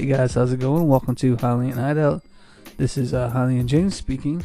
Hey 0.00 0.06
guys, 0.06 0.32
how's 0.32 0.50
it 0.50 0.60
going? 0.60 0.88
Welcome 0.88 1.14
to 1.16 1.36
Highland 1.36 1.74
Hideout. 1.74 2.22
This 2.78 2.96
is 2.96 3.12
uh, 3.12 3.28
Highland 3.28 3.68
James 3.68 3.94
speaking, 3.94 4.42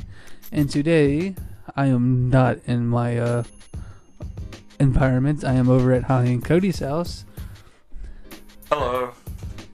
and 0.52 0.70
today 0.70 1.34
I 1.78 1.86
am 1.86 2.30
not 2.30 2.58
in 2.66 2.88
my 2.88 3.18
uh, 3.18 3.44
environment. 4.82 5.46
I 5.46 5.54
am 5.54 5.70
over 5.70 5.94
at 5.94 6.04
Highland 6.04 6.44
Cody's 6.44 6.80
house, 6.80 7.24
Hello. 8.70 9.14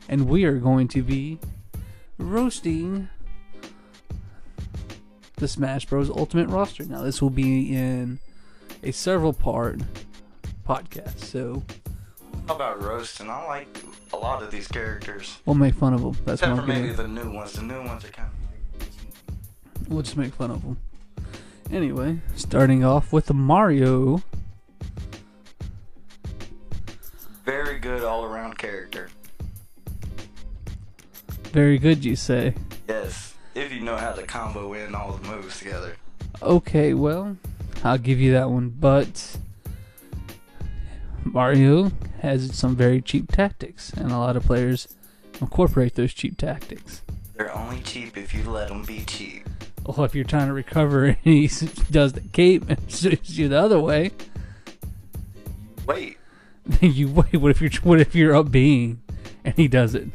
and 0.07 0.29
we 0.29 0.43
are 0.43 0.57
going 0.59 0.87
to 0.89 1.01
be 1.01 1.39
roasting 2.19 3.09
the 5.37 5.47
Smash 5.47 5.87
Bros. 5.87 6.11
Ultimate 6.11 6.49
roster. 6.49 6.83
Now, 6.83 7.01
this 7.01 7.23
will 7.23 7.31
be 7.31 7.73
in 7.73 8.19
a 8.83 8.91
several 8.91 9.33
part 9.33 9.79
podcast, 10.63 11.21
so 11.21 11.63
How 12.47 12.53
about 12.53 12.83
roasting? 12.83 13.31
I 13.31 13.43
like 13.47 13.83
a 14.13 14.17
lot 14.17 14.43
of 14.43 14.51
these 14.51 14.67
characters. 14.67 15.39
we'll 15.45 15.55
make 15.55 15.75
fun 15.75 15.93
of 15.93 16.01
them. 16.01 16.17
That's 16.25 16.41
Except 16.41 16.59
for 16.61 16.67
maybe 16.67 16.91
the 16.91 17.07
new 17.07 17.31
ones. 17.31 17.53
The 17.53 17.61
new 17.63 17.83
ones 17.83 18.05
are 18.05 18.09
kind 18.09 18.29
of 18.29 19.89
We'll 19.89 20.03
just 20.03 20.17
make 20.17 20.33
fun 20.33 20.51
of 20.51 20.61
them. 20.61 20.77
Anyway, 21.71 22.19
starting 22.35 22.83
off 22.83 23.11
with 23.13 23.25
the 23.27 23.33
Mario. 23.33 24.21
very 27.45 27.79
good 27.79 28.03
all 28.03 28.23
around 28.23 28.57
character. 28.57 29.09
Very 31.51 31.77
good, 31.77 32.05
you 32.05 32.15
say. 32.15 32.53
Yes. 32.87 33.33
If 33.55 33.73
you 33.73 33.81
know 33.81 33.97
how 33.97 34.13
to 34.13 34.23
combo 34.23 34.73
in 34.73 34.95
all 34.95 35.11
the 35.13 35.27
moves 35.27 35.59
together. 35.59 35.97
Okay, 36.41 36.93
well, 36.93 37.35
I'll 37.83 37.97
give 37.97 38.19
you 38.19 38.31
that 38.33 38.49
one, 38.49 38.69
but 38.69 39.37
Mario 41.23 41.91
has 42.21 42.55
some 42.57 42.75
very 42.75 43.01
cheap 43.01 43.31
tactics, 43.31 43.91
and 43.93 44.11
a 44.11 44.17
lot 44.17 44.35
of 44.35 44.43
players 44.45 44.87
incorporate 45.39 45.95
those 45.95 46.13
cheap 46.13 46.37
tactics. 46.37 47.01
They're 47.35 47.55
only 47.55 47.81
cheap 47.81 48.17
if 48.17 48.33
you 48.33 48.43
let 48.49 48.69
them 48.69 48.83
be 48.83 49.03
cheap. 49.05 49.47
Well, 49.85 50.05
if 50.05 50.13
you're 50.13 50.23
trying 50.25 50.47
to 50.47 50.53
recover 50.53 51.05
and 51.05 51.17
he 51.23 51.47
does 51.89 52.13
the 52.13 52.21
cape 52.31 52.69
and 52.69 52.79
shoots 52.91 53.31
you 53.37 53.47
the 53.49 53.59
other 53.59 53.79
way, 53.79 54.11
Wait. 55.87 56.17
then 56.65 56.91
you 56.93 57.09
wait. 57.11 57.35
What 57.37 57.51
if 57.51 57.61
you're 57.61 57.71
what 57.83 57.99
if 57.99 58.13
you're 58.13 58.35
up 58.35 58.51
being 58.51 59.01
and 59.43 59.55
he 59.55 59.67
does 59.67 59.95
it? 59.95 60.07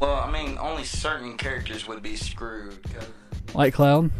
Well, 0.00 0.14
I 0.16 0.30
mean, 0.30 0.58
only 0.58 0.82
certain 0.84 1.36
characters 1.36 1.86
would 1.86 2.02
be 2.02 2.16
screwed. 2.16 2.82
'cause 2.92 3.06
Like 3.54 3.74
Cloud? 3.74 4.10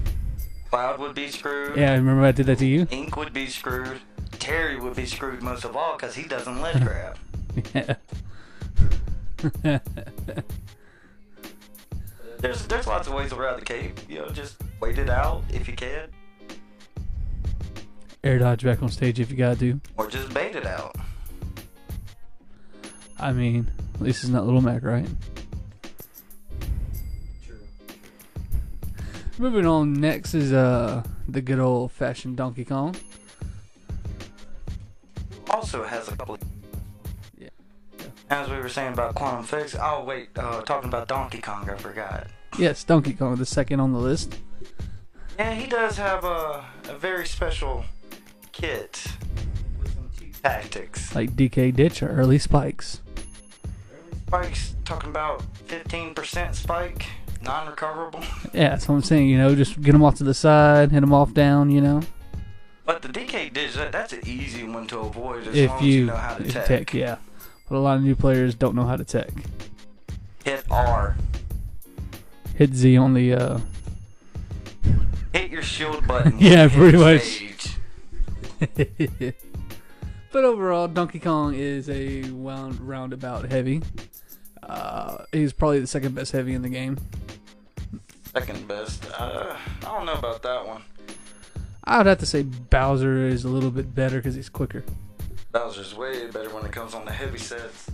Cloud 0.70 1.00
would 1.00 1.14
be 1.16 1.26
screwed. 1.28 1.76
Yeah, 1.76 1.92
remember 1.94 2.22
I 2.24 2.30
did 2.32 2.46
that 2.46 2.58
to 2.58 2.66
you? 2.66 2.86
Ink 2.90 3.16
would 3.16 3.32
be 3.32 3.46
screwed. 3.46 3.98
Terry 4.40 4.80
would 4.80 4.96
be 4.96 5.06
screwed 5.06 5.42
most 5.42 5.64
of 5.64 5.76
all 5.76 5.92
because 5.96 6.14
he 6.16 6.24
doesn't 6.24 6.60
let 6.60 6.82
grab. 6.82 7.16
Yeah. 9.64 9.78
There's 12.40 12.66
there's 12.66 12.86
lots 12.86 13.06
of 13.08 13.14
ways 13.14 13.32
around 13.32 13.58
the 13.60 13.64
cape. 13.64 13.98
You 14.08 14.20
know, 14.20 14.28
just 14.28 14.56
wait 14.80 14.98
it 14.98 15.10
out 15.10 15.42
if 15.50 15.66
you 15.68 15.74
can, 15.74 16.08
Air 18.22 18.38
dodge 18.38 18.62
back 18.64 18.82
on 18.82 18.88
stage 18.90 19.18
if 19.18 19.30
you 19.30 19.36
gotta 19.36 19.56
do. 19.56 19.80
or 19.96 20.06
just 20.08 20.32
bait 20.34 20.54
it 20.56 20.66
out. 20.66 20.94
I 23.18 23.32
mean, 23.32 23.70
at 23.94 24.00
least 24.02 24.22
it's 24.22 24.30
not 24.32 24.44
Little 24.44 24.60
Mac, 24.62 24.82
right? 24.84 25.08
True. 27.46 27.58
Moving 29.38 29.66
on, 29.66 29.94
next 29.94 30.34
is 30.34 30.52
uh 30.52 31.02
the 31.28 31.40
good 31.40 31.58
old 31.58 31.92
fashioned 31.92 32.36
Donkey 32.36 32.64
Kong. 32.64 32.94
Also 35.50 35.84
has 35.84 36.08
a 36.08 36.16
couple. 36.16 36.38
Yeah. 37.38 37.48
As 38.30 38.48
we 38.48 38.56
were 38.56 38.68
saying 38.68 38.92
about 38.92 39.14
Quantum 39.14 39.44
Fix. 39.44 39.76
Oh 39.80 40.04
wait, 40.04 40.30
uh, 40.36 40.62
talking 40.62 40.88
about 40.88 41.08
Donkey 41.08 41.40
Kong, 41.40 41.68
I 41.68 41.76
forgot. 41.76 42.26
Yes, 42.58 42.84
Donkey 42.84 43.12
Kong, 43.14 43.36
the 43.36 43.46
second 43.46 43.80
on 43.80 43.92
the 43.92 43.98
list. 43.98 44.38
Yeah, 45.38 45.54
he 45.54 45.66
does 45.66 45.96
have 45.96 46.24
a, 46.24 46.64
a 46.88 46.94
very 46.98 47.26
special 47.26 47.84
kit 48.52 49.06
with 49.80 49.94
some 49.94 50.10
cheap 50.18 50.42
tactics. 50.42 51.14
Like 51.14 51.30
DK 51.36 51.74
Ditch 51.74 52.02
or 52.02 52.08
early 52.08 52.38
spikes. 52.38 53.00
Spike's 54.26 54.76
talking 54.84 55.10
about 55.10 55.42
15% 55.66 56.54
spike, 56.54 57.06
non-recoverable. 57.42 58.20
Yeah, 58.52 58.68
that's 58.70 58.88
what 58.88 58.96
I'm 58.96 59.02
saying. 59.02 59.28
You 59.28 59.38
know, 59.38 59.54
just 59.54 59.80
get 59.80 59.92
them 59.92 60.04
off 60.04 60.16
to 60.16 60.24
the 60.24 60.34
side, 60.34 60.92
hit 60.92 61.00
them 61.00 61.12
off 61.12 61.34
down. 61.34 61.70
You 61.70 61.80
know, 61.80 62.00
But 62.90 63.02
the 63.02 63.08
DK 63.08 63.52
dish, 63.52 63.74
that, 63.74 63.92
that's 63.92 64.12
an 64.12 64.18
easy 64.26 64.64
one 64.64 64.88
to 64.88 64.98
avoid 64.98 65.46
as 65.46 65.54
if 65.54 65.70
long 65.70 65.84
you, 65.84 65.90
as 65.90 65.94
you 65.94 66.06
know 66.06 66.16
how 66.16 66.34
to 66.34 66.42
tech. 66.42 66.66
tech, 66.66 66.92
yeah. 66.92 67.18
But 67.68 67.76
a 67.76 67.78
lot 67.78 67.98
of 67.98 68.02
new 68.02 68.16
players 68.16 68.56
don't 68.56 68.74
know 68.74 68.84
how 68.84 68.96
to 68.96 69.04
tech. 69.04 69.30
Hit 70.44 70.64
R. 70.68 71.14
Hit 72.56 72.74
Z 72.74 72.96
on 72.96 73.14
the 73.14 73.32
uh, 73.32 73.60
Hit 75.32 75.52
your 75.52 75.62
shield 75.62 76.04
button. 76.08 76.36
Yeah, 76.40 76.66
pretty 76.66 76.98
much. 76.98 77.44
but 80.32 80.44
overall, 80.44 80.88
Donkey 80.88 81.20
Kong 81.20 81.54
is 81.54 81.88
a 81.88 82.22
round, 82.22 82.80
roundabout 82.80 83.52
heavy. 83.52 83.82
Uh, 84.64 85.18
he's 85.30 85.52
probably 85.52 85.78
the 85.78 85.86
second 85.86 86.16
best 86.16 86.32
heavy 86.32 86.54
in 86.54 86.62
the 86.62 86.68
game. 86.68 86.98
Second 88.32 88.66
best. 88.66 89.06
Uh, 89.16 89.54
I 89.82 89.84
don't 89.84 90.06
know 90.06 90.14
about 90.14 90.42
that 90.42 90.66
one. 90.66 90.82
I 91.90 91.98
would 91.98 92.06
have 92.06 92.18
to 92.18 92.26
say 92.26 92.44
Bowser 92.44 93.26
is 93.26 93.42
a 93.42 93.48
little 93.48 93.72
bit 93.72 93.96
better 93.96 94.18
because 94.18 94.36
he's 94.36 94.48
quicker. 94.48 94.84
Bowser's 95.50 95.92
way 95.92 96.30
better 96.30 96.48
when 96.50 96.64
it 96.64 96.70
comes 96.70 96.94
on 96.94 97.04
the 97.04 97.10
heavy 97.10 97.36
sets. 97.36 97.90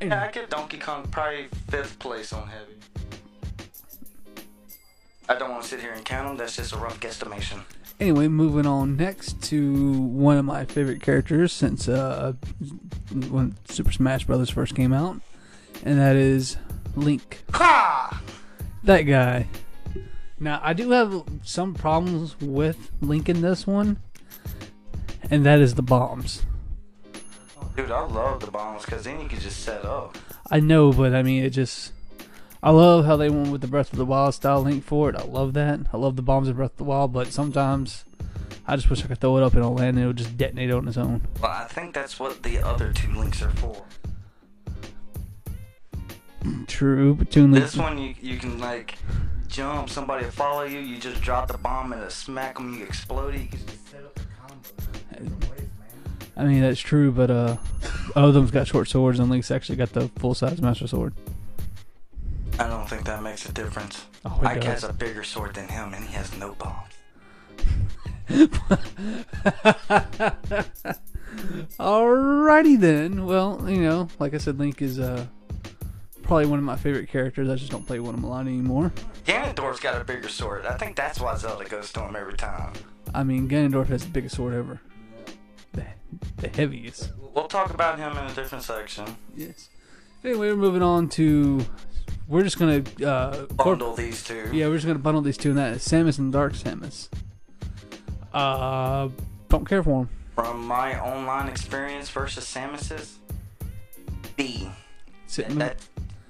Yeah, 0.00 0.24
I 0.24 0.30
get 0.30 0.48
Donkey 0.48 0.78
Kong 0.78 1.06
probably 1.10 1.48
fifth 1.68 1.98
place 1.98 2.32
on 2.32 2.48
heavy. 2.48 2.76
I 5.28 5.34
don't 5.34 5.50
want 5.50 5.64
to 5.64 5.68
sit 5.68 5.80
here 5.80 5.92
and 5.92 6.02
count 6.02 6.28
them. 6.28 6.38
That's 6.38 6.56
just 6.56 6.72
a 6.72 6.78
rough 6.78 6.98
guesstimation. 6.98 7.60
Anyway, 8.00 8.28
moving 8.28 8.64
on 8.64 8.96
next 8.96 9.42
to 9.42 10.00
one 10.00 10.38
of 10.38 10.46
my 10.46 10.64
favorite 10.64 11.02
characters 11.02 11.52
since 11.52 11.90
uh, 11.90 12.32
when 13.28 13.54
Super 13.68 13.92
Smash 13.92 14.24
Bros. 14.24 14.48
first 14.48 14.74
came 14.74 14.94
out, 14.94 15.20
and 15.84 15.98
that 15.98 16.16
is 16.16 16.56
Link. 16.96 17.42
Ha! 17.52 18.22
That 18.84 19.02
guy. 19.02 19.46
Now, 20.40 20.60
I 20.62 20.72
do 20.72 20.90
have 20.90 21.24
some 21.42 21.74
problems 21.74 22.40
with 22.40 22.90
linking 23.00 23.40
this 23.40 23.66
one, 23.66 23.98
and 25.30 25.44
that 25.44 25.58
is 25.58 25.74
the 25.74 25.82
bombs. 25.82 26.46
Dude, 27.76 27.90
I 27.90 28.02
love 28.02 28.40
the 28.40 28.50
bombs 28.50 28.84
because 28.84 29.04
then 29.04 29.20
you 29.20 29.28
can 29.28 29.40
just 29.40 29.60
set 29.60 29.84
up. 29.84 30.16
I 30.50 30.60
know, 30.60 30.92
but 30.92 31.14
I 31.14 31.22
mean, 31.22 31.44
it 31.44 31.50
just. 31.50 31.92
I 32.60 32.70
love 32.70 33.04
how 33.04 33.16
they 33.16 33.30
went 33.30 33.52
with 33.52 33.60
the 33.60 33.68
Breath 33.68 33.92
of 33.92 33.98
the 33.98 34.04
Wild 34.04 34.34
style 34.34 34.62
Link 34.62 34.82
for 34.82 35.10
it. 35.10 35.16
I 35.16 35.22
love 35.22 35.54
that. 35.54 35.80
I 35.92 35.96
love 35.96 36.16
the 36.16 36.22
bombs 36.22 36.48
in 36.48 36.54
Breath 36.54 36.72
of 36.72 36.76
the 36.78 36.84
Wild, 36.84 37.12
but 37.12 37.28
sometimes 37.28 38.04
I 38.66 38.74
just 38.74 38.90
wish 38.90 39.04
I 39.04 39.06
could 39.06 39.20
throw 39.20 39.36
it 39.38 39.44
up 39.44 39.52
and 39.52 39.60
it'll 39.60 39.74
land 39.74 39.96
and 39.96 40.00
it'll 40.00 40.12
just 40.12 40.36
detonate 40.36 40.70
on 40.72 40.88
its 40.88 40.96
own. 40.96 41.22
Well, 41.40 41.52
I 41.52 41.64
think 41.64 41.94
that's 41.94 42.18
what 42.18 42.42
the 42.42 42.58
other 42.58 42.92
two 42.92 43.12
links 43.12 43.42
are 43.42 43.50
for. 43.50 43.84
True, 46.66 47.14
but 47.14 47.30
Toon 47.30 47.52
Link. 47.52 47.64
This 47.64 47.76
one, 47.76 47.96
you, 47.96 48.14
you 48.20 48.38
can 48.38 48.58
like 48.58 48.98
jump, 49.48 49.90
somebody 49.90 50.24
follow 50.26 50.62
you, 50.64 50.78
you 50.78 50.98
just 50.98 51.20
drop 51.20 51.48
the 51.48 51.58
bomb 51.58 51.92
and 51.92 52.02
it 52.02 52.12
smack 52.12 52.56
them, 52.56 52.74
you 52.78 52.84
explode 52.84 53.34
it. 53.34 53.42
You 53.42 53.48
can 53.48 53.58
set 53.90 54.04
up 54.04 54.18
a 54.18 54.22
combo. 54.40 54.68
Different 55.10 55.50
ways, 55.50 55.68
man. 55.78 56.18
I 56.36 56.44
mean, 56.44 56.60
that's 56.62 56.80
true, 56.80 57.10
but 57.10 57.30
uh, 57.30 57.56
of 58.14 58.34
them's 58.34 58.50
got 58.50 58.66
short 58.66 58.88
swords, 58.88 59.18
and 59.18 59.30
Link's 59.30 59.50
actually 59.50 59.76
got 59.76 59.92
the 59.92 60.08
full 60.18 60.34
size 60.34 60.60
Master 60.60 60.86
Sword. 60.86 61.14
I 62.58 62.66
don't 62.66 62.88
think 62.88 63.04
that 63.04 63.22
makes 63.22 63.48
a 63.48 63.52
difference. 63.52 64.04
Oh, 64.24 64.40
Ike 64.42 64.64
has 64.64 64.82
a 64.82 64.92
bigger 64.92 65.22
sword 65.22 65.54
than 65.54 65.68
him 65.68 65.94
and 65.94 66.04
he 66.04 66.12
has 66.14 66.36
no 66.36 66.54
bombs. 66.54 66.92
Alrighty 71.78 72.78
then. 72.80 73.26
Well, 73.26 73.64
you 73.68 73.82
know, 73.82 74.08
like 74.18 74.34
I 74.34 74.38
said, 74.38 74.58
Link 74.58 74.82
is 74.82 74.98
uh 74.98 75.26
probably 76.28 76.46
one 76.46 76.58
of 76.58 76.64
my 76.64 76.76
favorite 76.76 77.08
characters. 77.08 77.48
I 77.48 77.56
just 77.56 77.72
don't 77.72 77.86
play 77.86 77.98
one 77.98 78.14
of 78.14 78.20
them 78.20 78.24
a 78.24 78.30
lot 78.30 78.42
anymore. 78.46 78.92
Ganondorf's 79.24 79.80
got 79.80 80.00
a 80.00 80.04
bigger 80.04 80.28
sword. 80.28 80.66
I 80.66 80.76
think 80.76 80.94
that's 80.94 81.18
why 81.18 81.34
Zelda 81.36 81.64
goes 81.64 81.90
to 81.94 82.02
him 82.02 82.14
every 82.14 82.34
time. 82.36 82.74
I 83.14 83.24
mean, 83.24 83.48
Ganondorf 83.48 83.86
has 83.86 84.04
the 84.04 84.10
biggest 84.10 84.36
sword 84.36 84.54
ever. 84.54 84.80
The, 85.72 85.86
the 86.36 86.48
heaviest. 86.48 87.10
We'll 87.34 87.48
talk 87.48 87.72
about 87.72 87.98
him 87.98 88.12
in 88.12 88.24
a 88.26 88.34
different 88.34 88.62
section. 88.62 89.16
Yes. 89.34 89.70
Anyway, 90.22 90.48
we're 90.48 90.56
moving 90.56 90.82
on 90.82 91.08
to. 91.10 91.64
We're 92.28 92.42
just 92.42 92.58
gonna 92.58 92.82
uh, 93.04 93.46
corp- 93.56 93.78
Bundle 93.78 93.94
these 93.94 94.22
two. 94.22 94.50
Yeah, 94.52 94.68
we're 94.68 94.74
just 94.74 94.86
gonna 94.86 94.98
bundle 94.98 95.22
these 95.22 95.38
two, 95.38 95.50
and 95.50 95.58
that 95.58 95.72
is 95.76 95.82
Samus 95.88 96.18
and 96.18 96.30
Dark 96.30 96.52
Samus. 96.52 97.08
Uh, 98.34 99.08
don't 99.48 99.66
care 99.66 99.82
for 99.82 100.04
them. 100.04 100.10
From 100.34 100.66
my 100.66 101.00
online 101.00 101.48
experience 101.48 102.10
versus 102.10 102.44
Samus's, 102.44 103.18
B. 104.36 104.68
That 105.36 105.76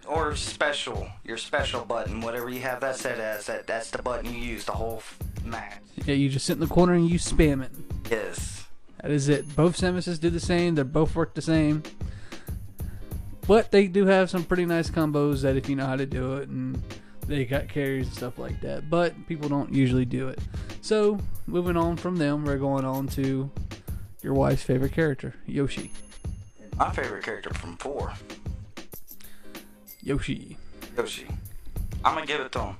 or 0.09 0.35
special, 0.37 1.09
your 1.25 1.37
special 1.37 1.85
button, 1.85 2.21
whatever 2.21 2.49
you 2.49 2.61
have 2.61 2.81
that 2.81 2.97
set 2.97 3.19
as, 3.19 3.47
that 3.47 3.67
that's 3.67 3.91
the 3.91 4.03
button 4.03 4.33
you 4.33 4.39
use 4.41 4.65
the 4.65 4.73
whole 4.73 4.97
f- 4.99 5.19
match. 5.45 5.79
yeah, 6.05 6.15
you 6.15 6.29
just 6.29 6.47
sit 6.47 6.55
in 6.55 6.61
the 6.61 6.67
corner 6.67 6.95
and 6.95 7.09
you 7.09 7.19
spam 7.19 7.63
it. 7.65 7.71
Yes. 8.11 8.67
That 9.03 9.11
is 9.11 9.29
it. 9.29 9.55
Both 9.55 9.77
Samuses 9.77 10.19
do 10.19 10.31
the 10.31 10.41
same. 10.41 10.75
They 10.75 10.83
both 10.83 11.15
work 11.15 11.35
the 11.35 11.43
same. 11.43 11.83
But 13.47 13.71
they 13.71 13.87
do 13.87 14.07
have 14.07 14.29
some 14.29 14.45
pretty 14.45 14.67
nice 14.67 14.91
combos 14.91 15.43
that 15.43 15.57
if 15.57 15.69
you 15.69 15.77
know 15.77 15.87
how 15.87 15.97
to 15.97 16.05
do 16.07 16.35
it, 16.37 16.49
and 16.49 16.83
they 17.27 17.45
got 17.45 17.69
carries 17.69 18.07
and 18.07 18.17
stuff 18.17 18.39
like 18.39 18.61
that. 18.63 18.91
But 18.91 19.15
people 19.27 19.49
don't 19.49 19.73
usually 19.73 20.05
do 20.05 20.29
it. 20.29 20.39
So 20.83 21.19
moving 21.47 21.77
on 21.77 21.97
from 21.97 22.17
them, 22.17 22.45
we're 22.45 22.59
going 22.59 22.85
on 22.85 23.07
to 23.09 23.51
your 24.23 24.35
wife's 24.35 24.63
favorite 24.63 24.93
character, 24.93 25.35
Yoshi. 25.47 25.93
My 26.77 26.91
favorite 26.91 27.25
character 27.25 27.51
from 27.55 27.77
four, 27.77 28.13
Yoshi. 30.03 30.57
Yoshi. 30.97 31.27
I'm 32.05 32.15
gonna 32.15 32.27
give 32.27 32.41
it 32.41 32.53
to 32.53 32.61
him. 32.61 32.77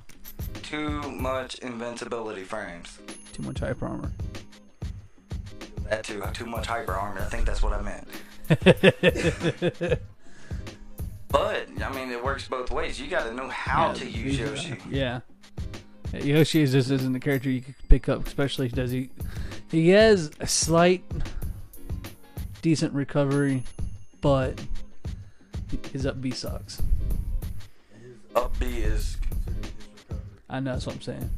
Too 0.63 1.01
much 1.11 1.59
invincibility 1.59 2.43
frames. 2.43 2.99
Too 3.33 3.43
much 3.43 3.59
hyper 3.59 3.87
armor. 3.87 4.11
That 5.89 6.03
too, 6.03 6.23
too 6.33 6.45
much 6.45 6.67
hyper 6.67 6.93
armor. 6.93 7.21
I 7.21 7.25
think 7.25 7.45
that's 7.45 7.63
what 7.63 7.73
I 7.73 7.81
meant. 7.81 8.07
But 11.29 11.67
I 11.81 11.93
mean, 11.93 12.11
it 12.11 12.23
works 12.23 12.47
both 12.47 12.71
ways. 12.71 12.99
You 12.99 13.07
got 13.07 13.25
to 13.25 13.33
know 13.33 13.47
how 13.49 13.93
to 13.93 14.05
use 14.05 14.39
yeah, 14.39 14.45
Yoshi. 14.45 14.77
Yeah. 14.89 15.19
Yeah, 16.11 16.23
Yoshi 16.23 16.61
is 16.61 16.71
just 16.71 16.89
isn't 16.89 17.13
the 17.13 17.19
character 17.19 17.51
you 17.51 17.61
can 17.61 17.75
pick 17.87 18.09
up, 18.09 18.25
especially 18.25 18.67
does 18.67 18.89
he 18.89 19.11
he 19.69 19.89
has 19.89 20.31
a 20.39 20.47
slight 20.47 21.03
decent 22.63 22.93
recovery, 22.93 23.63
but 24.21 24.59
his 25.93 26.07
up 26.07 26.19
B 26.19 26.31
sucks. 26.31 26.81
Up 28.39 28.57
B 28.57 28.65
is 28.77 29.17
considered 29.17 29.65
his 29.65 29.85
recovery. 30.07 30.25
I 30.49 30.59
know 30.61 30.71
that's 30.71 30.85
what 30.85 30.95
I'm 30.95 31.01
saying. 31.01 31.29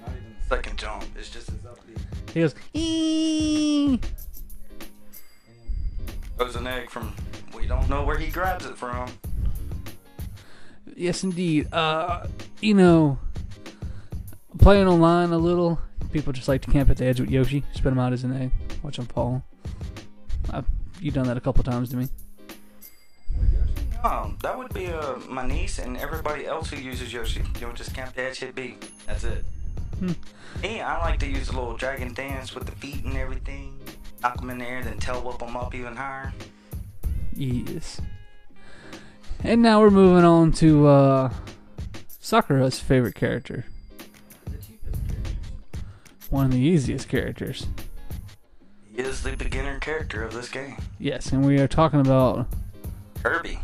Not 0.00 0.10
even 0.10 0.36
the 0.38 0.46
second 0.54 0.78
jump. 0.78 1.04
It's 1.18 1.28
just 1.28 1.50
his 1.50 1.66
up 1.66 1.78
B. 1.86 1.94
He 2.32 2.40
goes 2.40 2.54
"Eee." 2.72 4.00
Throws 6.36 6.54
an 6.54 6.68
egg 6.68 6.88
from. 6.88 7.12
We 7.52 7.66
don't 7.66 7.88
know 7.88 8.04
where 8.04 8.16
he 8.16 8.28
grabs 8.28 8.64
it 8.64 8.78
from. 8.78 9.10
Yes 10.94 11.24
indeed. 11.24 11.72
Uh 11.72 12.28
you 12.60 12.74
know 12.74 13.18
playing 14.58 14.86
online 14.86 15.32
a 15.32 15.38
little, 15.38 15.80
people 16.12 16.32
just 16.32 16.46
like 16.46 16.62
to 16.62 16.70
camp 16.70 16.90
at 16.90 16.98
the 16.98 17.06
edge 17.06 17.18
with 17.18 17.30
Yoshi, 17.30 17.64
spit 17.72 17.92
him 17.92 17.98
out 17.98 18.12
as 18.12 18.22
an 18.22 18.40
egg, 18.40 18.52
watch 18.84 18.98
him 18.98 19.06
fall. 19.06 19.42
I've, 20.50 20.66
you've 21.00 21.14
done 21.14 21.26
that 21.26 21.36
a 21.36 21.40
couple 21.40 21.64
times 21.64 21.90
to 21.90 21.96
me. 21.96 22.08
No, 24.08 24.32
that 24.40 24.56
would 24.56 24.72
be 24.72 24.86
uh, 24.86 25.18
my 25.28 25.46
niece 25.46 25.78
and 25.78 25.98
everybody 25.98 26.46
else 26.46 26.70
who 26.70 26.76
uses 26.76 27.12
Yoshi. 27.12 27.42
You 27.60 27.66
know, 27.66 27.72
just 27.74 27.94
camp 27.94 28.14
the 28.14 28.22
edge, 28.22 28.38
hit 28.38 28.54
B. 28.54 28.78
That's 29.06 29.22
it. 29.22 29.44
Hmm. 29.98 30.12
Me, 30.62 30.80
I 30.80 30.98
like 31.00 31.20
to 31.20 31.26
use 31.26 31.50
a 31.50 31.52
little 31.52 31.76
dragon 31.76 32.14
dance 32.14 32.54
with 32.54 32.64
the 32.64 32.72
feet 32.72 33.04
and 33.04 33.18
everything. 33.18 33.78
Knock 34.22 34.40
them 34.40 34.48
in 34.48 34.58
the 34.58 34.64
air, 34.64 34.82
then 34.82 34.98
tail 34.98 35.20
whip 35.20 35.38
them 35.38 35.58
up 35.58 35.74
even 35.74 35.94
higher. 35.94 36.32
Yes. 37.34 38.00
And 39.44 39.60
now 39.60 39.80
we're 39.80 39.90
moving 39.90 40.24
on 40.24 40.52
to 40.52 40.86
uh, 40.86 41.32
Sakura's 42.18 42.80
favorite 42.80 43.14
character. 43.14 43.66
One 46.30 46.46
of 46.46 46.52
the 46.52 46.58
easiest 46.58 47.10
characters. 47.10 47.66
He 48.90 49.02
is 49.02 49.22
the 49.22 49.36
beginner 49.36 49.78
character 49.80 50.22
of 50.22 50.32
this 50.32 50.48
game. 50.48 50.78
Yes, 50.98 51.30
and 51.30 51.44
we 51.44 51.60
are 51.60 51.68
talking 51.68 52.00
about 52.00 52.46
Kirby. 53.22 53.60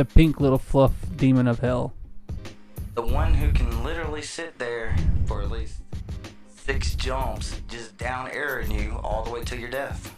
The 0.00 0.04
pink 0.06 0.40
little 0.40 0.56
fluff 0.56 0.92
demon 1.16 1.46
of 1.46 1.58
hell. 1.58 1.92
The 2.94 3.02
one 3.02 3.34
who 3.34 3.52
can 3.52 3.84
literally 3.84 4.22
sit 4.22 4.58
there 4.58 4.96
for 5.26 5.42
at 5.42 5.50
least 5.50 5.82
six 6.48 6.94
jumps, 6.94 7.60
just 7.68 7.98
down 7.98 8.30
airing 8.30 8.70
you 8.70 8.98
all 9.04 9.22
the 9.22 9.30
way 9.30 9.44
to 9.44 9.58
your 9.58 9.68
death. 9.68 10.16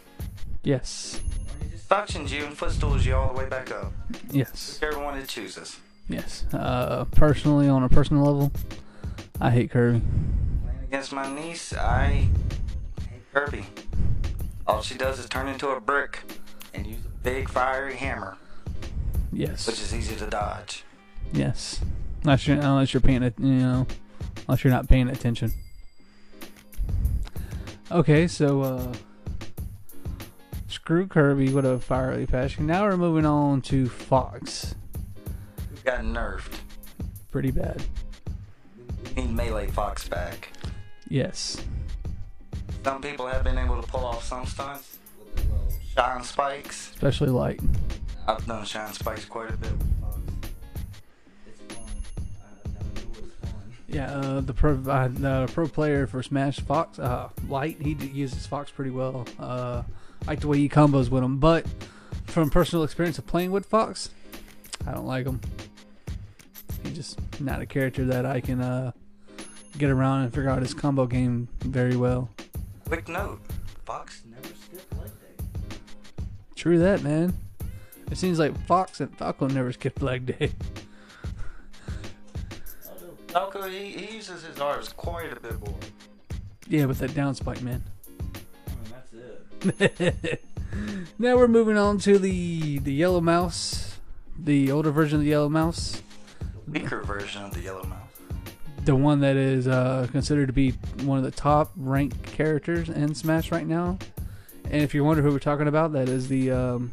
Yes. 0.63 1.21
He 1.61 1.69
just 1.69 1.89
suctions 1.89 2.31
you 2.31 2.45
and 2.45 2.57
footstools 2.57 3.05
you 3.05 3.17
all 3.17 3.33
the 3.33 3.35
way 3.37 3.49
back 3.49 3.73
up. 3.73 3.93
Yes. 4.31 4.79
Whichever 4.81 5.03
one 5.03 5.19
it 5.19 5.27
chooses. 5.27 5.81
Yes. 6.09 6.45
Uh, 6.53 7.05
personally, 7.11 7.69
on 7.69 7.83
a 7.83 7.89
personal 7.89 8.25
level, 8.25 8.53
I 9.41 9.51
hate 9.51 9.73
Kirby. 9.73 10.01
Playing 10.63 10.79
against 10.85 11.13
my 11.13 11.35
niece, 11.35 11.73
I 11.73 12.29
hate 13.11 13.33
Kirby. 13.35 13.67
All 14.65 14.81
she 14.81 14.95
does 14.97 15.19
is 15.19 15.29
turn 15.29 15.49
into 15.49 15.71
a 15.71 15.81
brick 15.81 16.21
and 16.73 16.87
use 16.87 17.05
a 17.05 17.25
big 17.25 17.49
fiery 17.49 17.97
hammer, 17.97 18.37
Yes. 19.33 19.67
which 19.67 19.81
is 19.81 19.95
easy 19.95 20.15
to 20.17 20.27
dodge. 20.27 20.85
Yes. 21.33 21.81
Unless 22.23 22.47
you're, 22.47 22.59
unless 22.59 22.93
you're 22.95 23.01
paying 23.01 23.23
it, 23.23 23.35
you 23.39 23.47
know, 23.55 23.87
unless 24.47 24.63
you're 24.63 24.73
not 24.73 24.89
paying 24.89 25.09
attention. 25.09 25.53
Okay, 27.91 28.27
so 28.27 28.63
uh, 28.63 28.93
screw 30.69 31.07
Kirby 31.07 31.53
with 31.53 31.65
a 31.67 31.79
fiery 31.79 32.27
passion. 32.27 32.67
Now 32.67 32.85
we're 32.85 32.97
moving 32.97 33.27
on 33.27 33.61
to 33.63 33.89
Fox. 33.89 34.75
Who 35.71 35.77
got 35.85 36.01
nerfed? 36.01 36.59
Pretty 37.31 37.51
bad. 37.51 37.83
Need 39.17 39.31
Melee 39.31 39.67
Fox 39.67 40.09
back. 40.09 40.51
Yes. 41.09 41.63
Some 42.85 43.03
people 43.03 43.27
have 43.27 43.45
been 43.45 43.59
able 43.59 43.81
to 43.81 43.87
pull 43.87 44.05
off 44.05 44.25
some 44.25 44.47
stunts 44.47 44.99
with 45.19 45.35
the 45.37 45.43
little 45.43 45.69
shine 45.95 46.23
spikes. 46.25 46.93
Especially 46.95 47.29
light. 47.29 47.61
I've 48.27 48.47
done 48.47 48.65
shine 48.65 48.93
spikes 48.93 49.25
quite 49.25 49.51
a 49.51 49.57
bit 49.57 49.73
with 49.73 50.01
Fox. 50.01 50.19
It's 51.47 51.75
fun. 51.75 51.85
I 52.41 52.69
never 52.69 52.95
knew 52.95 53.13
it 53.19 53.23
was 53.23 53.33
fun. 53.51 53.73
Yeah, 53.89 54.13
uh, 54.13 54.41
the 54.41 54.55
pro 54.55 54.75
uh, 54.75 55.09
the 55.09 55.51
pro 55.53 55.67
player 55.67 56.07
for 56.07 56.23
Smash 56.23 56.61
Fox, 56.61 56.99
uh, 56.99 57.31
Light, 57.49 57.81
he 57.81 57.95
uses 57.95 58.47
Fox 58.47 58.71
pretty 58.71 58.91
well. 58.91 59.27
Uh, 59.39 59.83
I 60.23 60.27
like 60.27 60.41
the 60.41 60.49
way 60.49 60.59
he 60.59 60.69
combos 60.69 61.11
with 61.11 61.25
him, 61.25 61.39
but 61.39 61.67
from 62.27 62.49
personal 62.49 62.85
experience 62.85 63.19
of 63.19 63.27
playing 63.27 63.51
with 63.51 63.67
Fox, 63.67 64.11
I 64.87 64.93
don't 64.93 65.07
like 65.07 65.27
him. 65.27 65.41
He's 66.85 66.95
just 66.95 67.41
not 67.41 67.61
a 67.61 67.67
character 67.67 68.05
that 68.07 68.25
I 68.25 68.41
can 68.41 68.61
uh, 68.61 68.93
get 69.79 69.91
around 69.91 70.23
and 70.23 70.33
figure 70.33 70.49
out 70.49 70.63
his 70.63 70.75
combo 70.75 71.07
game 71.07 71.49
very 71.61 71.97
well. 71.97 72.31
Quick 72.87 73.09
note: 73.09 73.41
Fox 73.85 74.23
never 74.31 74.55
skipped 74.55 74.93
leg 74.93 75.09
day. 75.09 75.45
True 76.55 76.79
that, 76.79 77.03
man. 77.03 77.35
It 78.11 78.19
seems 78.19 78.39
like 78.39 78.57
Fox 78.67 79.01
and 79.01 79.17
Falco 79.17 79.49
never 79.49 79.73
skip 79.73 80.03
leg 80.03 80.27
day. 80.27 80.53
Falco, 83.29 83.63
he, 83.69 83.91
he 83.93 84.17
uses 84.17 84.43
his 84.43 84.61
arms 84.61 84.91
quite 84.91 85.33
a 85.33 85.41
bit 85.41 85.59
more. 85.61 85.79
yeah, 86.69 86.85
with 86.85 86.99
that 86.99 87.15
down 87.15 87.35
spike, 87.35 87.63
man. 87.63 87.83
I 88.67 88.71
mean, 89.71 89.81
that's 89.81 90.01
it. 90.01 90.43
now 91.19 91.37
we're 91.37 91.49
moving 91.49 91.79
on 91.79 91.99
to 92.01 92.19
the 92.19 92.79
the 92.81 92.93
yellow 92.93 93.21
mouse, 93.23 93.99
the 94.39 94.71
older 94.71 94.91
version 94.91 95.19
of 95.19 95.25
the 95.25 95.31
yellow 95.31 95.49
mouse, 95.49 96.03
The 96.67 96.73
weaker 96.73 97.03
version 97.03 97.43
of 97.45 97.55
the 97.55 97.61
Yellow 97.61 97.85
Mouse. 97.85 97.99
the 98.85 98.95
one 98.97 99.21
that 99.21 99.37
is 99.37 99.67
uh, 99.67 100.07
considered 100.13 100.49
to 100.49 100.53
be 100.53 100.73
one 101.05 101.17
of 101.17 101.25
the 101.25 101.31
top 101.31 101.73
ranked 101.77 102.23
characters 102.25 102.91
in 102.91 103.15
Smash 103.15 103.51
right 103.51 103.67
now. 103.67 103.99
And 104.67 104.83
if 104.83 104.95
you 104.95 105.05
wonder 105.05 105.23
who 105.23 105.31
we're 105.31 105.39
talking 105.39 105.69
about, 105.69 105.93
that 105.93 106.09
is 106.11 106.29
the 106.29 106.51
um, 106.51 106.93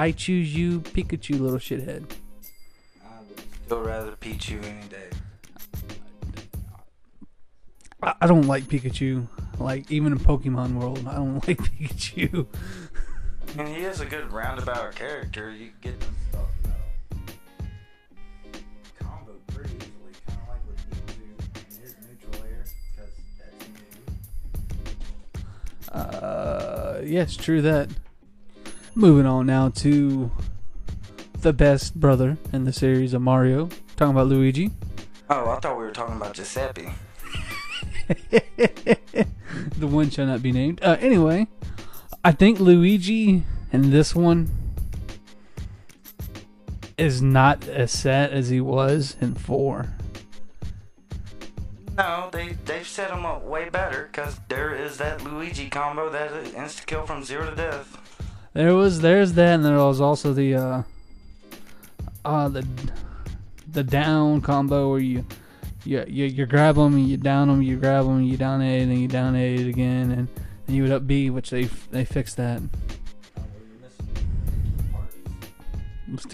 I 0.00 0.12
choose 0.12 0.54
you 0.54 0.80
Pikachu 0.80 1.40
little 1.40 1.58
shithead. 1.58 2.04
I 3.04 3.18
would 3.28 3.42
still 3.66 3.82
rather 3.82 4.12
Pikachu 4.12 4.62
any 4.64 4.86
day. 4.86 5.10
I, 8.00 8.14
I 8.20 8.26
don't 8.28 8.46
like 8.46 8.62
Pikachu. 8.64 9.26
Like 9.58 9.90
even 9.90 10.12
in 10.12 10.20
Pokemon 10.20 10.74
World, 10.74 11.04
I 11.08 11.16
don't 11.16 11.34
like 11.48 11.58
Pikachu. 11.58 12.46
I 13.58 13.62
mean, 13.64 13.74
he 13.74 13.82
is 13.82 14.00
a 14.00 14.06
good 14.06 14.32
roundabout 14.32 14.94
character. 14.94 15.50
You 15.50 15.72
get 15.80 15.98
them 15.98 16.14
stuff, 16.30 16.46
know, 16.62 18.60
combo 19.00 19.32
pretty 19.48 19.74
easily, 19.74 20.12
kind 20.28 20.38
of 20.42 20.48
like 20.48 20.64
with 20.68 20.78
Pikachu 20.90 21.26
and 21.56 21.82
his 21.82 21.96
neutral 22.08 22.44
air, 22.44 22.64
because 22.94 23.14
that's 23.40 23.66
new. 25.90 26.18
Uh, 26.18 27.02
yes, 27.04 27.34
true 27.34 27.60
that. 27.62 27.90
Moving 28.98 29.26
on 29.26 29.46
now 29.46 29.68
to 29.68 30.28
the 31.42 31.52
best 31.52 31.94
brother 31.94 32.36
in 32.52 32.64
the 32.64 32.72
series 32.72 33.14
of 33.14 33.22
Mario. 33.22 33.68
Talking 33.94 34.10
about 34.10 34.26
Luigi. 34.26 34.72
Oh, 35.30 35.50
I 35.50 35.60
thought 35.60 35.78
we 35.78 35.84
were 35.84 35.92
talking 35.92 36.16
about 36.16 36.34
Giuseppe. 36.34 36.88
the 38.08 39.86
one 39.86 40.10
shall 40.10 40.26
not 40.26 40.42
be 40.42 40.50
named. 40.50 40.82
Uh, 40.82 40.96
anyway, 40.98 41.46
I 42.24 42.32
think 42.32 42.58
Luigi 42.58 43.44
in 43.72 43.92
this 43.92 44.16
one 44.16 44.50
is 46.96 47.22
not 47.22 47.68
as 47.68 47.92
set 47.92 48.32
as 48.32 48.48
he 48.48 48.60
was 48.60 49.16
in 49.20 49.36
four. 49.36 49.94
No, 51.96 52.30
they 52.32 52.56
they've 52.64 52.84
set 52.84 53.12
him 53.12 53.24
up 53.24 53.44
way 53.44 53.68
better, 53.68 54.08
because 54.10 54.40
there 54.48 54.74
is 54.74 54.98
that 54.98 55.22
Luigi 55.22 55.70
combo 55.70 56.10
that 56.10 56.32
is 56.32 56.50
insta 56.50 56.84
kill 56.84 57.06
from 57.06 57.22
zero 57.22 57.48
to 57.48 57.54
death. 57.54 58.07
There 58.54 58.74
was 58.74 59.00
there's 59.00 59.34
that, 59.34 59.54
and 59.54 59.64
there 59.64 59.78
was 59.78 60.00
also 60.00 60.32
the 60.32 60.54
uh, 60.54 60.82
uh 62.24 62.48
the 62.48 62.66
the 63.70 63.84
down 63.84 64.40
combo 64.40 64.90
where 64.90 65.00
you 65.00 65.24
you 65.84 66.04
you, 66.08 66.24
you 66.24 66.46
grab 66.46 66.76
them, 66.76 66.94
and 66.94 67.08
you 67.08 67.16
down 67.16 67.48
them, 67.48 67.62
you 67.62 67.76
grab 67.76 68.06
them, 68.06 68.22
you 68.22 68.36
down 68.36 68.62
A, 68.62 68.80
and 68.80 68.90
then 68.90 68.98
you 68.98 69.08
down 69.08 69.36
A 69.36 69.54
it 69.54 69.68
again, 69.68 70.10
and, 70.10 70.28
and 70.66 70.76
you 70.76 70.82
would 70.82 70.92
up 70.92 71.06
B, 71.06 71.30
which 71.30 71.50
they 71.50 71.64
they 71.90 72.04
fixed 72.04 72.36
that. 72.36 72.60
Have- 72.60 72.70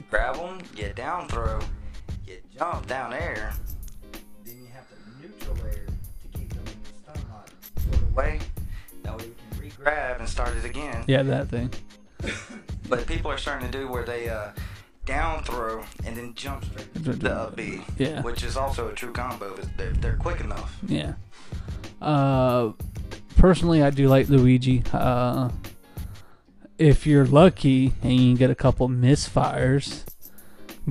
grab 0.09 0.37
them, 0.37 0.59
you 0.77 0.93
down 0.95 1.29
throw, 1.29 1.59
you 2.27 2.39
jump 2.57 2.87
down 2.87 3.13
air, 3.13 3.53
then 4.45 4.57
you 4.63 4.69
have 4.73 4.87
the 4.89 5.27
neutral 5.27 5.57
air 5.67 5.87
to 5.87 6.39
keep 6.39 6.49
them 6.51 6.65
in 6.67 6.79
the 6.85 7.13
stun 7.13 7.31
lock 7.31 7.51
for 7.75 7.97
the 7.97 8.15
way. 8.15 8.39
That 9.03 9.19
way 9.19 9.25
you 9.25 9.35
can 9.51 9.61
re-grab 9.61 10.21
and 10.21 10.29
start 10.29 10.57
it 10.57 10.65
again. 10.65 11.05
Yeah, 11.09 11.23
that 11.25 11.49
thing. 11.49 11.71
But 12.89 13.07
people 13.07 13.31
are 13.31 13.39
starting 13.39 13.71
to 13.71 13.79
do 13.79 13.89
where 13.89 14.05
they 14.05 14.29
uh, 14.29 14.51
down 15.07 15.43
throw 15.45 15.85
and 16.05 16.15
then 16.17 16.35
jump 16.35 16.65
straight 16.67 16.95
to 17.05 17.13
the 17.15 17.33
up 17.33 17.57
B, 17.57 17.81
Yeah. 17.99 18.21
which 18.23 18.43
is 18.43 18.57
also 18.59 18.89
a 18.89 18.93
true 18.93 19.11
combo. 19.13 19.55
If 19.55 19.75
They're, 19.77 19.93
they're 19.93 20.17
quick 20.17 20.41
enough. 20.41 20.77
Yeah. 20.87 21.15
Uh, 22.03 22.73
personally, 23.39 23.83
I 23.83 23.89
do 23.91 24.09
like 24.09 24.29
Luigi. 24.29 24.83
Uh, 24.93 25.49
if 26.79 27.07
you're 27.07 27.25
lucky 27.25 27.95
and 28.03 28.13
you 28.13 28.37
get 28.37 28.51
a 28.51 28.55
couple 28.55 28.89
misfires 28.89 30.05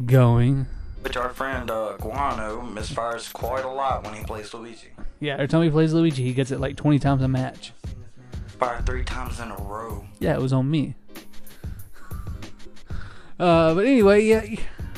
going, 0.06 0.66
Which 1.02 1.18
our 1.18 1.30
friend 1.30 1.70
uh, 1.70 1.98
Guano 2.00 2.62
misfires 2.62 3.32
quite 3.32 3.66
a 3.66 3.70
lot 3.72 4.04
when 4.04 4.14
he 4.16 4.24
plays 4.24 4.54
Luigi. 4.54 4.88
yeah, 5.20 5.34
every 5.34 5.48
time 5.48 5.62
he 5.62 5.70
plays 5.70 5.94
Luigi, 5.94 6.24
he 6.24 6.34
gets 6.34 6.50
it 6.52 6.60
like 6.60 6.76
20 6.76 6.98
times 7.00 7.22
a 7.22 7.28
match. 7.28 7.72
Fire 8.60 8.82
three 8.86 9.04
times 9.04 9.40
in 9.40 9.52
a 9.52 9.58
row. 9.58 10.06
Yeah, 10.20 10.34
it 10.34 10.42
was 10.42 10.54
on 10.54 10.70
me. 10.72 10.96
Uh, 13.44 13.76
but 13.76 13.86
anyway, 13.86 14.24
yeah, 14.24 14.42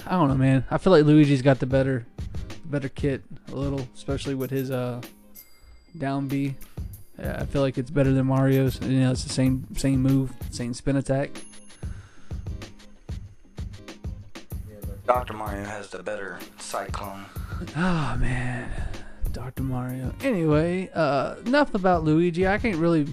I 0.06 0.12
don't 0.12 0.28
know, 0.28 0.36
man. 0.36 0.66
I 0.70 0.78
feel 0.78 0.94
like 0.94 1.04
Luigi's 1.04 1.42
got 1.42 1.58
the 1.58 1.66
better, 1.66 2.06
better 2.66 2.90
kit 2.90 3.24
a 3.52 3.56
little, 3.56 3.88
especially 3.96 4.36
with 4.36 4.52
his 4.52 4.70
uh 4.70 5.02
down 5.98 6.28
B. 6.28 6.54
Yeah, 7.18 7.40
I 7.42 7.48
feel 7.48 7.64
like 7.64 7.80
it's 7.80 7.90
better 7.90 8.12
than 8.12 8.28
Mario's. 8.28 8.80
You 8.82 9.00
know, 9.00 9.12
it's 9.12 9.24
the 9.24 9.34
same 9.34 9.66
same 9.76 10.00
move, 10.04 10.32
same 10.52 10.76
spin 10.76 10.96
attack. 10.96 11.32
Dr. 15.08 15.34
Mario 15.34 15.64
has 15.64 15.90
the 15.90 16.04
better 16.04 16.38
Cyclone. 16.60 17.26
Oh 17.76 18.16
man, 18.20 18.70
Dr. 19.32 19.64
Mario. 19.64 20.14
Anyway, 20.22 20.92
uh, 20.94 21.34
enough 21.48 21.74
about 21.74 22.04
Luigi. 22.04 22.46
I 22.46 22.60
can't 22.60 22.78
really 22.78 23.08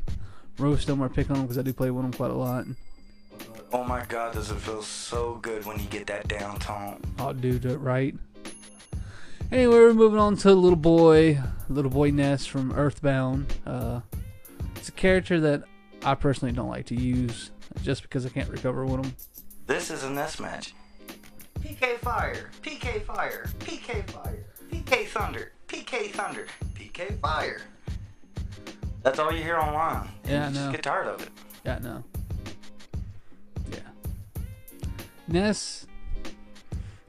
roast 0.58 0.90
him 0.90 1.02
or 1.02 1.08
pick 1.08 1.30
on 1.30 1.36
him 1.36 1.42
because 1.44 1.56
I 1.56 1.62
do 1.62 1.72
play 1.72 1.90
with 1.90 2.04
him 2.04 2.12
quite 2.12 2.30
a 2.30 2.34
lot. 2.34 2.66
Oh 3.72 3.84
my 3.84 4.04
god, 4.06 4.34
does 4.34 4.50
it 4.50 4.56
feel 4.56 4.82
so 4.82 5.38
good 5.40 5.64
when 5.64 5.78
you 5.78 5.86
get 5.86 6.06
that 6.08 6.28
down 6.28 6.58
tone? 6.58 7.00
I'll 7.18 7.32
do 7.32 7.58
it 7.62 7.76
right. 7.78 8.14
Anyway, 9.50 9.74
we're 9.74 9.94
moving 9.94 10.18
on 10.18 10.36
to 10.38 10.54
little 10.54 10.76
boy, 10.76 11.38
little 11.68 11.90
boy 11.90 12.10
Ness 12.10 12.44
from 12.46 12.72
Earthbound. 12.72 13.52
Uh, 13.66 14.00
it's 14.76 14.88
a 14.88 14.92
character 14.92 15.40
that 15.40 15.64
I 16.04 16.14
personally 16.14 16.52
don't 16.52 16.68
like 16.68 16.86
to 16.86 16.94
use 16.94 17.50
just 17.82 18.02
because 18.02 18.26
I 18.26 18.28
can't 18.30 18.48
recover 18.50 18.84
with 18.84 19.04
him. 19.06 19.14
This 19.66 19.90
is 19.90 20.04
a 20.04 20.10
Ness 20.10 20.38
match. 20.40 20.74
PK 21.60 21.98
Fire, 21.98 22.50
PK 22.62 23.02
Fire, 23.04 23.46
PK 23.60 24.10
Fire, 24.10 24.44
PK 24.70 25.06
Thunder, 25.06 25.52
PK 25.68 26.10
Thunder, 26.10 26.46
PK 26.74 27.18
Fire. 27.20 27.60
That's 29.02 29.18
all 29.18 29.32
you 29.32 29.42
hear 29.42 29.56
online. 29.58 30.08
and 30.24 30.30
Yeah, 30.30 30.44
I 30.44 30.48
you 30.48 30.54
just 30.54 30.66
know. 30.66 30.72
get 30.72 30.82
tired 30.82 31.06
of 31.08 31.22
it. 31.22 31.28
Yeah, 31.64 31.78
no. 31.82 32.02
Yeah. 32.14 32.21
Ness, 35.32 35.86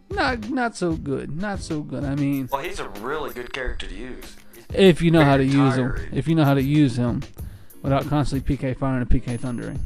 not 0.10 0.50
not 0.50 0.76
so 0.78 0.94
good. 0.94 1.36
Not 1.40 1.60
so 1.60 1.82
good. 1.82 2.04
I 2.04 2.16
mean, 2.16 2.48
Well, 2.52 2.62
he's 2.64 2.80
a 2.80 2.88
really 2.90 3.34
good 3.34 3.52
character 3.54 3.86
to 3.88 3.94
use. 3.96 4.36
if 4.74 5.02
you 5.02 5.12
know 5.12 5.24
how 5.24 5.38
to 5.38 5.44
use 5.46 5.76
him, 5.76 5.96
if 6.14 6.28
you 6.28 6.36
know 6.36 6.46
how 6.46 6.54
to 6.54 6.62
use 6.64 6.98
him 6.98 7.22
without 7.82 8.08
constantly 8.08 8.56
PK 8.58 8.78
firing 8.78 9.02
and 9.02 9.10
PK 9.10 9.38
thundering. 9.40 9.80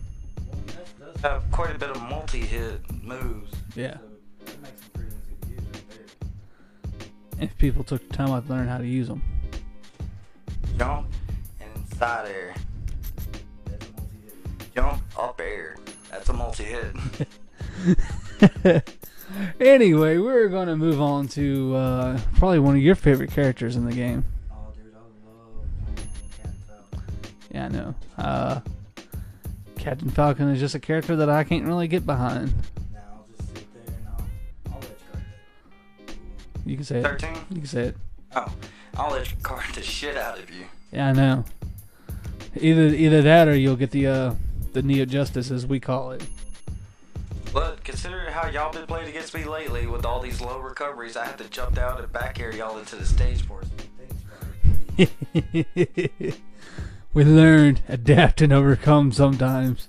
Well, 0.52 0.60
Ness 0.68 0.94
does 1.14 1.22
have 1.22 1.52
quite 1.52 1.76
a 1.76 1.80
bit 1.80 1.90
of 1.90 2.02
multi-hit 2.04 2.82
moves. 3.04 3.52
Yeah. 3.76 3.98
So 3.98 4.46
that 4.46 4.62
makes 4.62 4.82
him 4.82 4.90
pretty 4.94 5.12
easy 5.12 5.36
to 5.42 5.50
use 5.50 5.62
right 5.72 5.90
there. 7.40 7.46
If 7.46 7.58
people 7.58 7.84
took 7.84 8.08
the 8.08 8.14
time 8.16 8.30
out 8.30 8.46
to 8.48 8.54
learn 8.54 8.68
how 8.68 8.78
to 8.78 8.86
use 8.88 9.08
them. 9.08 9.22
Jump 10.78 11.08
and 11.60 11.88
side 11.98 12.28
air. 12.28 12.54
That's 13.66 13.88
a 13.88 13.92
multi-hit. 13.94 14.76
Jump 14.76 15.02
up 15.18 15.42
air. 15.42 15.76
That's 16.12 16.30
a 16.30 16.34
multi-hit. 16.34 16.96
anyway, 19.60 20.18
we're 20.18 20.50
going 20.50 20.68
to 20.68 20.76
move 20.76 21.02
on 21.02 21.28
to 21.30 21.76
uh, 21.76 22.20
probably 22.38 22.60
one 22.60 22.76
of 22.76 22.82
your 22.82 22.96
favorite 22.96 23.32
characters 23.32 23.76
in 23.76 23.86
the 23.86 23.94
game. 23.94 24.24
oh, 24.52 24.72
dude, 24.76 24.94
I 24.94 25.00
love 25.28 25.66
playing 25.96 26.10
Cap 26.42 26.54
Falcon. 26.68 27.04
Yeah, 27.52 27.66
I 27.66 27.70
know. 27.70 27.96
Uh, 28.18 28.60
Captain 29.78 30.10
Falcon 30.10 30.50
is 30.50 30.60
just 30.60 30.76
a 30.76 30.80
character 30.80 31.16
that 31.16 31.30
I 31.30 31.44
can't 31.44 31.66
really 31.66 31.88
get 31.88 32.06
behind. 32.06 32.54
Now 32.94 33.00
I'll 33.14 33.26
just 33.38 33.56
sit 33.56 33.74
there 33.74 33.96
and 33.96 34.08
I'll, 34.08 34.74
I'll 34.74 34.82
you 34.82 34.96
card 35.12 35.24
that. 36.08 36.70
You 36.70 36.76
can 36.76 36.86
say 36.86 37.00
it. 37.00 37.04
13? 37.04 37.30
You 37.50 37.56
can 37.58 37.66
say 37.66 37.82
it. 37.84 37.98
Oh, 38.36 38.54
I'll 38.98 39.12
let 39.12 39.32
you 39.32 39.38
card 39.44 39.74
the 39.74 39.82
shit 39.82 40.18
out 40.18 40.40
of 40.40 40.50
you. 40.50 40.66
Yeah, 40.92 41.08
I 41.08 41.14
know. 41.14 41.46
Either 42.56 42.88
either 42.88 43.22
that 43.22 43.48
or 43.48 43.56
you'll 43.56 43.76
get 43.76 43.92
the 43.92 44.08
uh, 44.08 44.36
the 44.74 44.82
Neo 44.82 45.06
Justice 45.06 45.52
as 45.52 45.66
we 45.66 45.80
call 45.80 46.12
it. 46.12 46.24
But 47.58 47.84
consider 47.84 48.30
how 48.30 48.48
y'all 48.50 48.72
been 48.72 48.86
playing 48.86 49.10
against 49.10 49.34
me 49.34 49.44
lately 49.44 49.88
with 49.88 50.06
all 50.06 50.20
these 50.20 50.40
low 50.42 50.60
recoveries. 50.60 51.18
I 51.18 51.26
have 51.26 51.38
to 51.38 51.50
jump 51.50 51.80
out 51.80 52.00
and 52.00 52.14
back 52.14 52.40
air 52.40 52.54
y'all 52.54 52.78
into 52.78 52.96
the 52.96 53.04
stage 53.04 53.42
for 53.42 53.64
us. 53.64 55.10
we 57.16 57.24
learn, 57.24 57.80
adapt, 57.88 58.44
and 58.44 58.54
overcome 58.54 59.12
sometimes. 59.12 59.88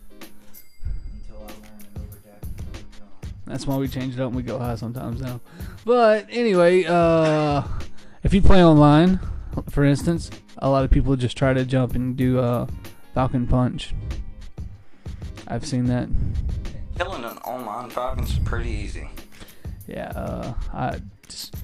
Until 1.12 1.36
I 1.36 1.40
learn 1.40 1.50
and 1.78 1.98
overcome 1.98 2.40
and 2.56 2.76
overcome. 2.78 3.20
That's 3.44 3.66
why 3.66 3.76
we 3.76 3.86
change 3.86 4.14
it 4.14 4.20
up 4.20 4.28
and 4.28 4.36
we 4.36 4.42
go 4.42 4.58
high 4.58 4.76
sometimes 4.76 5.20
now. 5.20 5.38
But 5.84 6.26
anyway, 6.30 6.86
uh, 6.86 7.64
if 8.22 8.32
you 8.32 8.40
play 8.40 8.64
online, 8.64 9.20
for 9.68 9.84
instance, 9.84 10.30
a 10.56 10.70
lot 10.70 10.84
of 10.84 10.90
people 10.90 11.16
just 11.16 11.36
try 11.36 11.52
to 11.52 11.66
jump 11.66 11.94
and 11.94 12.16
do 12.16 12.38
uh, 12.38 12.66
Falcon 13.12 13.46
Punch. 13.46 13.94
I've 15.46 15.66
seen 15.66 15.84
that. 15.84 16.08
Killing 16.98 17.22
an 17.22 17.38
online 17.38 17.90
Falcon's 17.90 18.36
pretty 18.40 18.70
easy. 18.70 19.08
Yeah, 19.86 20.08
uh, 20.16 20.52
I 20.74 21.00
just, 21.28 21.54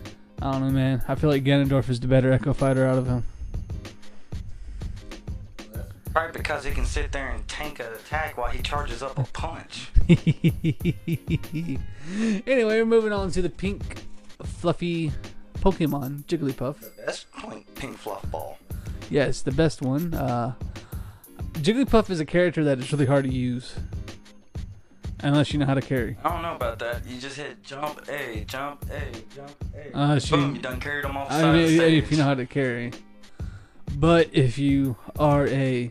I 0.40 0.52
don't 0.52 0.62
know, 0.62 0.70
man. 0.70 1.02
I 1.08 1.16
feel 1.16 1.28
like 1.28 1.42
Ganondorf 1.42 1.90
is 1.90 1.98
the 1.98 2.06
better 2.06 2.30
Echo 2.30 2.52
Fighter 2.52 2.86
out 2.86 2.98
of 2.98 3.08
him. 3.08 3.24
Right, 6.14 6.32
because 6.32 6.64
he 6.64 6.70
can 6.70 6.84
sit 6.84 7.10
there 7.10 7.30
and 7.30 7.46
tank 7.48 7.80
an 7.80 7.86
attack 7.86 8.38
while 8.38 8.48
he 8.48 8.62
charges 8.62 9.02
up 9.02 9.18
a 9.18 9.24
punch. 9.24 9.88
anyway, 12.46 12.46
we're 12.46 12.84
moving 12.84 13.12
on 13.12 13.32
to 13.32 13.42
the 13.42 13.50
pink, 13.50 14.04
fluffy 14.44 15.10
Pokemon, 15.54 16.26
Jigglypuff. 16.26 16.78
The 16.78 16.92
best 17.04 17.32
point 17.32 17.74
pink 17.74 17.96
fluff 17.96 18.30
ball. 18.30 18.58
Yes, 19.10 19.42
the 19.42 19.50
best 19.50 19.82
one. 19.82 20.14
Uh, 20.14 20.54
Jigglypuff 21.54 22.08
is 22.10 22.20
a 22.20 22.24
character 22.24 22.62
that 22.62 22.78
is 22.78 22.92
really 22.92 23.06
hard 23.06 23.24
to 23.24 23.32
use. 23.32 23.74
Unless 25.24 25.54
you 25.54 25.58
know 25.58 25.64
how 25.64 25.72
to 25.74 25.80
carry. 25.80 26.16
I 26.22 26.28
don't 26.28 26.42
know 26.42 26.54
about 26.54 26.78
that. 26.80 27.06
You 27.06 27.18
just 27.18 27.36
hit 27.36 27.62
jump 27.62 28.06
A, 28.10 28.44
jump 28.46 28.84
A, 28.90 29.10
jump 29.34 29.52
A. 29.74 29.96
Uh, 29.96 30.18
she- 30.18 30.36
Boom, 30.36 30.54
you 30.56 30.60
done 30.60 30.78
carried 30.78 31.04
them 31.04 31.16
off 31.16 31.28
the 31.30 31.34
I 31.34 31.40
side 31.40 31.52
mean, 31.54 31.64
of 31.64 31.70
the 31.70 31.76
stage. 31.78 32.02
if 32.04 32.10
you 32.10 32.18
know 32.18 32.24
how 32.24 32.34
to 32.34 32.44
carry. 32.46 32.92
But 33.96 34.28
if 34.32 34.58
you 34.58 34.96
are 35.18 35.46
a 35.48 35.90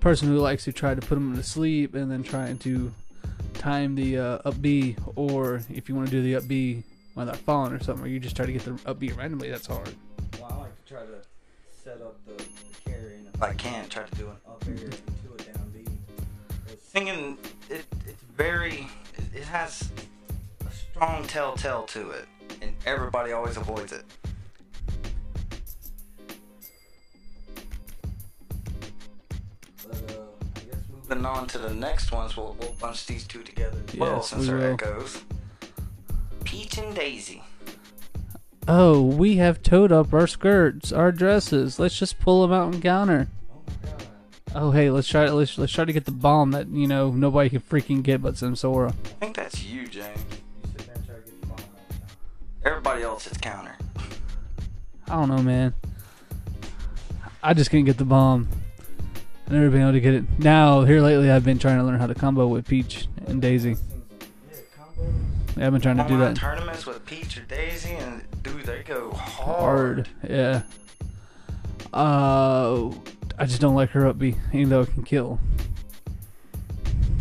person 0.00 0.26
who 0.28 0.38
likes 0.38 0.64
to 0.64 0.72
try 0.72 0.94
to 0.94 1.00
put 1.00 1.14
them 1.14 1.36
to 1.36 1.42
sleep 1.44 1.94
and 1.94 2.10
then 2.10 2.24
trying 2.24 2.58
to 2.58 2.92
time 3.54 3.94
the 3.94 4.18
uh, 4.18 4.38
up 4.44 4.60
B, 4.60 4.96
or 5.14 5.62
if 5.72 5.88
you 5.88 5.94
want 5.94 6.08
to 6.08 6.10
do 6.12 6.20
the 6.22 6.34
up 6.34 6.48
B 6.48 6.82
while 7.14 7.26
they're 7.26 7.34
falling 7.36 7.72
or 7.74 7.80
something, 7.82 8.04
or 8.04 8.08
you 8.08 8.18
just 8.18 8.34
try 8.34 8.44
to 8.46 8.52
get 8.52 8.62
the 8.64 8.76
up 8.86 8.98
B 8.98 9.12
randomly, 9.12 9.50
that's 9.50 9.68
hard. 9.68 9.94
Well, 10.40 10.50
I 10.52 10.56
like 10.62 10.84
to 10.84 10.92
try 10.94 11.02
to 11.02 11.22
set 11.84 12.00
up 12.02 12.16
the, 12.26 12.32
the 12.34 12.44
carry, 12.90 13.14
and 13.18 13.28
if 13.32 13.40
I 13.40 13.52
can, 13.54 13.88
try 13.88 14.02
to 14.02 14.14
do 14.16 14.26
an 14.26 14.36
up 14.48 14.64
air 14.66 14.74
into 14.74 14.90
a 15.38 15.52
down 15.52 15.70
B. 15.72 15.84
Singing, 16.92 17.36
it, 17.68 17.84
it's 17.92 17.95
very, 18.36 18.88
it, 19.34 19.42
has 19.44 19.90
a 20.68 20.70
strong 20.72 21.24
telltale 21.26 21.84
to 21.84 22.10
it, 22.10 22.26
and 22.60 22.72
everybody 22.84 23.32
always 23.32 23.56
avoids 23.56 23.92
it. 23.92 24.04
But, 29.88 29.96
uh, 30.10 30.22
I 30.56 30.60
guess 30.60 30.82
moving 30.92 31.24
on 31.24 31.46
to 31.48 31.58
the 31.58 31.74
next 31.74 32.12
ones, 32.12 32.36
we'll, 32.36 32.56
we'll 32.60 32.74
bunch 32.80 33.06
these 33.06 33.26
two 33.26 33.42
together 33.42 33.78
as 33.88 33.94
well, 33.94 34.16
Yes, 34.16 34.28
since 34.28 34.42
we 34.42 34.46
they're 34.48 34.56
will. 34.58 34.74
echoes. 34.74 35.22
Peach 36.44 36.78
and 36.78 36.94
Daisy. 36.94 37.42
Oh, 38.68 39.00
we 39.00 39.36
have 39.36 39.62
towed 39.62 39.92
up 39.92 40.12
our 40.12 40.26
skirts, 40.26 40.90
our 40.92 41.12
dresses. 41.12 41.78
Let's 41.78 41.96
just 41.98 42.18
pull 42.18 42.42
them 42.42 42.52
out 42.52 42.74
and 42.74 42.82
counter. 42.82 43.28
Oh 44.56 44.68
my 44.68 44.72
god. 44.72 44.74
Hey, 44.74 44.90
let's 44.90 45.06
try. 45.06 45.28
Let's 45.28 45.58
let's 45.58 45.72
try 45.72 45.84
to 45.84 45.92
get 45.92 46.06
the 46.06 46.12
bomb 46.12 46.52
that 46.52 46.68
you 46.68 46.86
know 46.86 47.10
nobody 47.10 47.50
can 47.50 47.60
freaking 47.60 48.02
get 48.02 48.22
but 48.22 48.34
Samsora. 48.34 48.90
I 48.90 48.92
think 49.20 49.36
that's 49.36 49.62
you, 49.62 49.86
James. 49.86 50.18
You 50.64 50.70
sit 50.70 50.86
there 50.86 50.96
and 50.96 51.06
try 51.06 51.14
to 51.16 51.20
get 51.20 51.40
the 51.42 51.46
bomb 51.46 51.58
out. 51.58 52.64
Everybody 52.64 53.02
else 53.02 53.30
is 53.30 53.36
counter. 53.36 53.76
I 55.08 55.14
don't 55.14 55.28
know, 55.28 55.42
man. 55.42 55.74
I 57.42 57.52
just 57.52 57.70
can't 57.70 57.84
get 57.84 57.98
the 57.98 58.06
bomb. 58.06 58.48
I've 59.46 59.52
never 59.52 59.68
been 59.68 59.82
able 59.82 59.92
to 59.92 60.00
get 60.00 60.14
it. 60.14 60.24
Now, 60.38 60.82
here 60.82 61.02
lately, 61.02 61.30
I've 61.30 61.44
been 61.44 61.58
trying 61.58 61.78
to 61.78 61.84
learn 61.84 62.00
how 62.00 62.06
to 62.06 62.14
combo 62.14 62.48
with 62.48 62.66
Peach 62.66 63.08
and 63.26 63.40
Daisy. 63.40 63.76
Yeah, 63.76 64.64
combo 64.74 65.66
I've 65.66 65.72
been 65.72 65.80
trying 65.82 65.98
to 65.98 66.08
do 66.08 66.18
that 66.18 66.34
tournaments 66.34 66.86
with 66.86 67.04
Peach 67.04 67.36
or 67.36 67.42
Daisy, 67.42 67.92
and 67.92 68.24
dude, 68.42 68.64
they 68.64 68.82
go 68.82 69.12
hard. 69.12 70.08
hard. 70.08 70.08
Yeah. 70.28 70.62
Uh, 71.92 72.90
I 73.38 73.44
just 73.44 73.60
don't 73.60 73.74
like 73.74 73.90
her 73.90 74.06
up 74.06 74.18
B, 74.18 74.34
even 74.52 74.68
though 74.70 74.80
it 74.82 74.92
can 74.92 75.02
kill. 75.02 75.38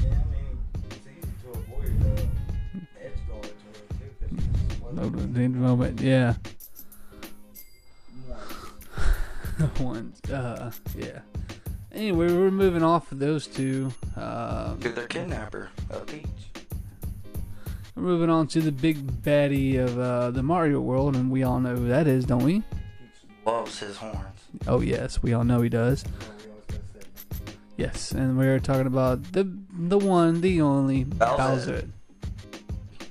Yeah, 0.01 0.11
I 0.11 0.13
mean, 0.31 0.57
it's 0.89 0.97
easy 1.07 1.27
to 1.43 1.49
avoid 1.51 1.91
uh, 2.01 3.03
edge 3.03 3.11
guards 3.27 3.47
or 3.49 3.73
too, 3.95 4.09
'cause 4.19 4.31
you 4.31 4.37
just 4.37 4.81
No, 4.93 5.09
moment, 5.59 5.99
yeah. 6.01 6.35
One, 9.83 10.13
uh, 10.31 10.71
yeah. 10.97 11.19
Anyway, 11.91 12.27
we're 12.31 12.51
moving 12.51 12.83
off 12.83 13.11
of 13.11 13.19
those 13.19 13.47
two. 13.47 13.93
Uh, 14.17 14.73
Do 14.75 14.91
their 14.91 15.07
kidnapper, 15.07 15.69
uh, 15.91 15.99
Peach. 15.99 16.25
we're 17.95 18.03
moving 18.03 18.29
on 18.29 18.47
to 18.47 18.59
the 18.61 18.71
big 18.71 19.05
baddie 19.23 19.77
of 19.79 19.97
uh, 19.99 20.31
the 20.31 20.43
Mario 20.43 20.79
world, 20.81 21.15
and 21.15 21.29
we 21.31 21.43
all 21.43 21.59
know 21.61 21.75
who 21.75 21.87
that 21.87 22.05
is, 22.07 22.25
don't 22.25 22.43
we? 22.43 22.63
Loves 23.45 23.79
his 23.79 23.95
horns. 23.97 24.34
Oh 24.67 24.81
yes, 24.81 25.21
we 25.21 25.33
all 25.33 25.43
know 25.43 25.61
he 25.61 25.69
does. 25.69 26.03
Well, 26.05 26.29
we 26.37 26.51
always 26.51 26.65
gotta 26.67 26.79
say. 27.05 27.53
Yes, 27.77 28.11
and 28.11 28.37
we're 28.37 28.59
talking 28.59 28.87
about 28.87 29.23
the 29.33 29.51
the 29.71 29.97
one, 29.97 30.41
the 30.41 30.61
only 30.61 31.03
Bowser. 31.03 31.37
Bowser. 31.37 31.89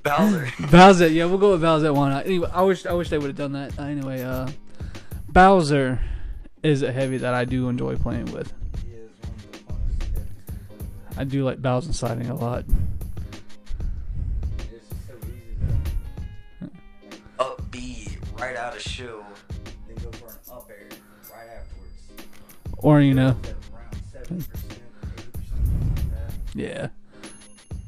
Bowser. 0.03 0.51
Bowser, 0.71 1.07
yeah, 1.07 1.25
we'll 1.25 1.37
go 1.39 1.51
with 1.51 1.61
Bowser. 1.61 1.91
Why 1.93 2.09
not? 2.09 2.25
Anyway, 2.25 2.49
I 2.53 2.61
wish 2.61 2.85
I 2.85 2.93
wish 2.93 3.09
they 3.09 3.17
would 3.17 3.27
have 3.27 3.35
done 3.37 3.53
that. 3.53 3.77
Anyway, 3.79 4.21
uh, 4.21 4.47
Bowser 5.29 5.99
is 6.63 6.81
a 6.83 6.91
heavy 6.91 7.17
that 7.17 7.33
I 7.33 7.45
do 7.45 7.69
enjoy 7.69 7.95
playing 7.95 8.25
with. 8.31 8.53
he 8.83 8.91
is 8.91 9.09
one 9.19 9.31
of 9.39 9.51
the 9.51 9.57
funnest 9.57 10.15
heavies 10.15 10.35
to 10.41 10.53
play 10.53 10.77
with. 10.77 11.17
I 11.17 11.23
do 11.23 11.43
like 11.43 11.61
Bowser 11.61 11.93
sliding 11.93 12.29
a 12.29 12.35
lot. 12.35 12.65
It's 14.57 14.65
just 14.71 14.89
so 15.07 15.13
easy 15.27 15.57
to 16.61 16.69
up 17.43 17.71
B 17.71 18.07
right 18.39 18.55
out 18.55 18.75
of 18.75 18.81
shield, 18.81 19.23
then 19.87 19.95
go 20.03 20.11
for 20.17 20.27
an 20.29 20.35
up 20.51 20.69
air 20.69 20.77
right 20.77 20.91
afterwards. 20.91 20.94
Or 22.85 23.01
you 23.01 23.15
know, 23.15 23.29
At 23.29 24.29
around 24.29 24.45
70%, 24.45 24.45
80%, 24.45 24.45
something 25.49 25.95
like 25.95 26.09
that. 26.11 26.33
yeah, 26.53 26.87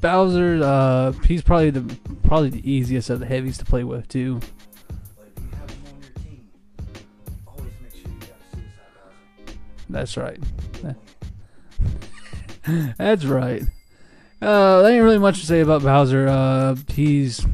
Bowser. 0.00 0.60
Uh, 0.60 1.12
he's 1.24 1.40
probably 1.40 1.70
the 1.70 1.96
probably 2.24 2.50
the 2.50 2.68
easiest 2.68 3.08
of 3.08 3.20
the 3.20 3.26
heavies 3.26 3.58
to 3.58 3.64
play 3.64 3.84
with 3.84 4.08
too. 4.08 4.40
That's 9.88 10.16
right. 10.16 10.38
That's 12.98 13.24
right. 13.24 13.62
Uh, 14.42 14.82
there 14.82 14.92
ain't 14.92 15.04
really 15.04 15.18
much 15.18 15.40
to 15.40 15.46
say 15.46 15.60
about 15.60 15.82
Bowser. 15.82 16.28
Uh, 16.28 16.76
he's 16.88 17.46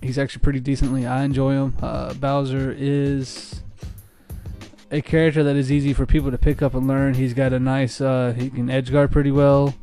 he's 0.00 0.18
actually 0.18 0.42
pretty 0.42 0.60
decently. 0.60 1.06
I 1.06 1.24
enjoy 1.24 1.52
him. 1.52 1.76
Uh, 1.82 2.14
Bowser 2.14 2.74
is 2.76 3.61
a 4.92 5.00
character 5.02 5.42
that 5.42 5.56
is 5.56 5.72
easy 5.72 5.92
for 5.92 6.06
people 6.06 6.30
to 6.30 6.38
pick 6.38 6.62
up 6.62 6.74
and 6.74 6.86
learn. 6.86 7.14
He's 7.14 7.34
got 7.34 7.52
a 7.52 7.58
nice. 7.58 8.00
Uh, 8.00 8.32
he 8.36 8.50
can 8.50 8.70
edge 8.70 8.92
guard 8.92 9.10
pretty 9.10 9.30
well. 9.32 9.74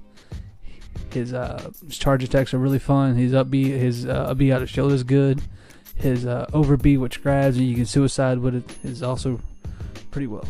His 1.12 1.34
uh, 1.34 1.72
his 1.86 1.98
charge 1.98 2.24
attacks 2.24 2.54
are 2.54 2.60
really 2.60 2.80
fun. 2.80 3.16
His 3.16 3.34
up 3.34 3.50
B, 3.50 3.70
his 3.70 4.06
uh, 4.06 4.12
up 4.30 4.38
B 4.38 4.52
out 4.54 4.62
of 4.62 4.70
shield 4.70 4.92
is 4.94 5.04
good. 5.04 5.42
His 5.96 6.26
uh, 6.26 6.46
over 6.54 6.78
B, 6.78 6.96
which 6.98 7.22
grabs 7.22 7.58
and 7.58 7.66
you 7.68 7.76
can 7.76 7.86
suicide 7.86 8.38
with 8.40 8.56
it, 8.56 8.78
is 8.84 9.04
also 9.04 9.42
pretty 10.12 10.28
well. 10.28 10.46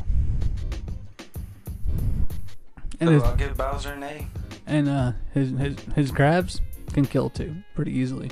And 3.00 3.08
So 3.08 3.13
his, 3.13 3.24
I'll 3.24 3.36
give 3.36 3.58
Bowser 3.58 3.94
an 3.94 4.04
A. 4.04 4.28
and 4.68 4.89
uh, 4.89 5.12
his 5.33 5.51
his 5.57 5.79
his 5.96 6.12
grabs 6.12 6.60
can 6.94 7.05
kill 7.05 7.29
too, 7.29 7.55
pretty 7.75 7.92
easily. 7.94 8.29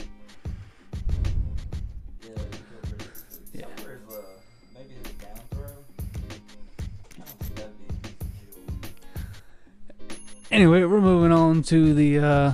Anyway, 10.58 10.84
we're 10.86 11.00
moving 11.00 11.32
on 11.32 11.62
to 11.62 11.94
the 11.94 12.18
uh, 12.18 12.52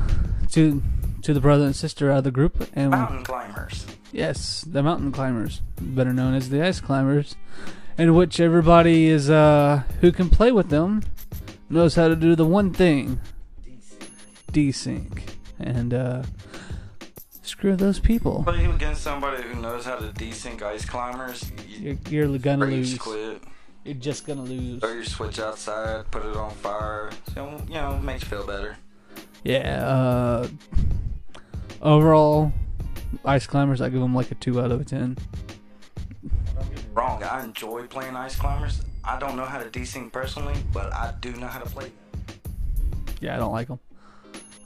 to 0.52 0.84
to 1.22 1.34
the 1.34 1.40
brother 1.40 1.64
and 1.64 1.74
sister 1.74 2.12
out 2.12 2.18
of 2.18 2.24
the 2.26 2.32
group, 2.32 2.68
and 2.74 2.92
Mountain 2.92 3.24
climbers. 3.24 3.86
yes, 4.12 4.60
the 4.68 4.84
mountain 4.84 5.10
climbers, 5.14 5.62
better 5.80 6.12
known 6.12 6.34
as 6.34 6.50
the 6.50 6.62
ice 6.62 6.82
climbers, 6.82 7.36
in 7.98 8.14
which 8.14 8.42
everybody 8.42 9.06
is 9.06 9.30
uh, 9.30 9.84
who 10.02 10.12
can 10.12 10.30
play 10.30 10.52
with 10.52 10.68
them 10.68 11.02
knows 11.70 11.96
how 11.96 12.10
to 12.10 12.16
do 12.18 12.36
the 12.36 12.46
one 12.46 12.74
thing, 12.74 13.22
desync, 14.52 15.22
and 15.58 15.94
uh, 15.94 16.24
screw 17.42 17.78
those 17.78 18.00
people. 18.00 18.44
Play 18.44 18.66
against 18.66 19.02
somebody 19.02 19.44
who 19.44 19.62
knows 19.62 19.86
how 19.86 19.96
to 19.96 20.08
desync 20.08 20.62
ice 20.62 20.84
climbers. 20.84 21.50
You 21.70 21.98
You're, 22.10 22.26
you're 22.28 22.38
gonna 22.38 22.66
lose. 22.66 22.98
quit. 22.98 23.42
You're 23.86 23.96
just 23.96 24.26
gonna 24.26 24.44
lose. 24.44 24.80
Throw 24.80 24.94
your 24.94 25.04
switch 25.04 25.40
outside, 25.40 26.10
put 26.10 26.26
it 26.26 26.36
on 26.38 26.52
fire. 26.52 27.10
So, 27.34 27.62
you 27.68 27.74
know, 27.74 28.00
makes 28.00 28.24
you 28.24 28.30
feel 28.30 28.48
better. 28.48 28.78
Yeah. 29.44 29.86
Uh, 29.86 30.48
overall, 31.82 32.54
ice 33.26 33.46
climbers, 33.46 33.82
I 33.82 33.90
give 33.90 34.00
them 34.00 34.16
like 34.16 34.32
a 34.32 34.36
two 34.36 34.62
out 34.62 34.72
of 34.72 34.80
a 34.80 34.86
ten. 34.86 35.18
Don't 36.56 36.70
get 36.70 36.78
me 36.78 36.84
wrong, 36.94 37.24
I 37.24 37.44
enjoy 37.44 37.86
playing 37.88 38.16
ice 38.16 38.38
climbers. 38.38 38.82
I 39.04 39.20
don't 39.20 39.36
know 39.36 39.44
how 39.46 39.62
to 39.62 39.70
desync 39.70 40.14
personally, 40.14 40.56
but 40.72 40.94
I 40.94 41.14
do 41.20 41.34
know 41.34 41.48
how 41.48 41.60
to 41.60 41.70
play 41.70 41.86
them. 41.86 41.94
Yeah, 43.20 43.36
I 43.36 43.38
don't 43.38 43.52
like 43.52 43.68
them. 43.68 43.80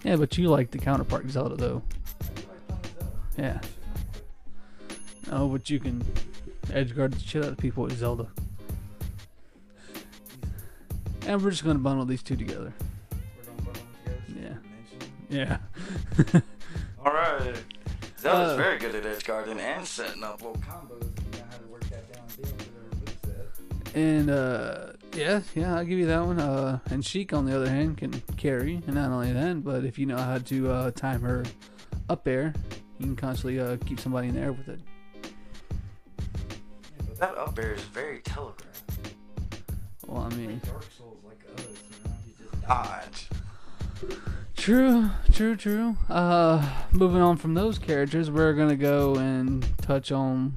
Yeah, 0.04 0.16
but 0.18 0.38
you 0.38 0.50
like 0.50 0.72
the 0.72 0.78
counterpart 0.78 1.30
Zelda 1.30 1.56
though. 1.56 1.82
I 2.22 2.26
do 2.34 2.42
like 2.48 2.68
playing 2.68 2.94
Zelda. 3.00 3.12
Yeah. 3.38 3.60
She's 5.28 5.32
not 5.32 5.40
quick. 5.40 5.42
Oh, 5.42 5.48
but 5.50 5.70
you 5.70 5.80
can 5.80 6.04
edge 6.74 6.96
guard 6.96 7.13
the 7.13 7.20
shit 7.20 7.44
out 7.44 7.52
of 7.52 7.58
people 7.58 7.84
with 7.84 7.98
Zelda. 7.98 8.28
And 11.26 11.42
we're 11.44 11.52
just 11.52 11.63
gonna 11.63 11.80
bundle 11.80 12.06
these 12.06 12.24
two 12.24 12.36
together. 12.38 12.74
We're 13.12 13.44
gonna 13.44 13.62
put 13.63 13.74
them 13.74 13.84
together. 14.28 14.62
Yeah. 15.30 15.58
we 15.60 15.60
can 15.60 15.60
mention 16.20 16.40
Yeah. 16.40 16.42
All 17.06 17.12
right. 17.13 17.56
Zelda's 18.20 18.54
Uh, 18.54 18.56
very 18.58 18.78
good 18.80 18.96
at 18.96 19.06
edge 19.06 19.26
guarding 19.26 19.60
and 19.60 19.86
setting 19.86 20.24
up 20.24 20.42
little 20.42 20.56
combos. 20.62 21.02
You 21.34 21.40
know 21.40 21.46
how 21.52 21.58
to 21.58 21.66
work 21.68 21.84
that 21.90 22.13
down 22.13 22.26
B 22.38 22.44
into 22.44 22.66
their 23.26 23.36
moveset. 23.44 23.96
and 23.96 24.30
uh, 24.30 24.94
yeah, 25.16 25.42
yeah, 25.56 25.76
I'll 25.78 25.86
give 25.86 26.00
you 26.00 26.06
that 26.08 26.26
one. 26.26 26.40
Uh, 26.40 26.80
and 26.90 27.06
Sheik, 27.06 27.34
on 27.34 27.46
the 27.46 27.56
other 27.56 27.70
hand, 27.70 27.98
can 27.98 28.12
carry, 28.38 28.76
and 28.88 28.96
not 28.96 29.12
only 29.12 29.34
that, 29.34 29.63
but 29.63 29.84
if 29.84 30.00
you 30.00 30.06
know 30.06 30.18
how 30.18 30.38
to 30.38 30.72
uh, 30.72 30.92
time 30.92 31.22
her 31.22 31.44
up 32.10 32.24
there, 32.24 32.54
you 33.00 33.06
can 33.08 33.16
constantly 33.16 33.60
uh, 33.60 33.76
keep 33.86 34.00
somebody 34.00 34.30
in 34.30 34.36
the 34.36 34.42
air 34.42 34.54
with 34.54 34.68
it. 34.70 34.80
Yeah, 37.20 37.26
but 37.26 37.36
that 37.36 37.42
up 37.42 37.60
air 37.60 37.74
is 37.74 37.82
very 37.82 38.20
telegraphed. 38.20 39.14
Well, 40.06 40.22
I 40.32 40.36
mean, 40.36 40.62
Dark 40.66 40.86
Souls 40.98 41.18
like 41.26 41.40
us, 41.58 41.66
you 41.66 42.10
know, 42.10 42.16
you 42.26 42.34
just 42.52 42.68
dodge. 42.68 43.30
True, 44.56 45.10
true, 45.32 45.56
true. 45.56 45.98
Uh, 46.10 46.68
moving 46.92 47.22
on 47.22 47.38
from 47.38 47.54
those 47.54 47.78
characters, 47.78 48.30
we're 48.32 48.54
gonna 48.54 48.76
go 48.76 49.16
and 49.16 49.66
touch 49.82 50.12
on 50.12 50.54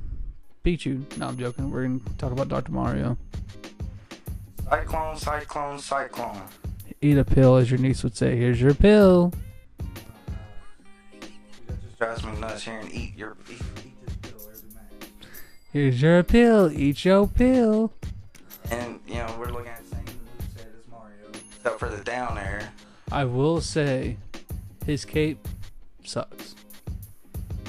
Pichu. 0.64 1.04
No, 1.16 1.28
I'm 1.28 1.38
joking. 1.38 1.70
We're 1.70 1.82
gonna 1.84 2.00
talk 2.18 2.32
about 2.32 2.48
Dr. 2.48 2.72
Mario. 2.72 3.16
Cyclone, 4.68 5.16
cyclone, 5.16 5.78
cyclone. 5.78 6.42
Eat 7.00 7.18
a 7.18 7.24
pill, 7.24 7.56
as 7.56 7.70
your 7.70 7.80
niece 7.80 8.02
would 8.02 8.16
say. 8.16 8.36
Here's 8.36 8.60
your 8.60 8.74
pill. 8.74 9.32
That 11.66 11.82
just 11.82 11.98
drives 11.98 12.24
me 12.24 12.32
nuts 12.38 12.64
hearing 12.64 12.90
eat 12.92 13.16
your 13.16 13.36
eat, 13.50 13.62
eat 13.84 13.89
Here's 15.72 16.02
your 16.02 16.22
pill. 16.22 16.70
Eat 16.72 17.04
your 17.04 17.26
pill. 17.28 17.92
And 18.70 19.00
you 19.06 19.14
know 19.14 19.34
we're 19.38 19.50
looking 19.50 19.68
at 19.68 19.84
the 19.84 19.96
same 19.96 20.04
moveset 20.04 20.58
as 20.58 20.88
Mario, 20.90 21.28
except 21.56 21.78
for 21.78 21.88
the 21.88 22.02
down 22.02 22.38
air. 22.38 22.72
I 23.12 23.24
will 23.24 23.60
say, 23.60 24.16
his 24.86 25.04
cape 25.04 25.46
sucks. 26.04 26.54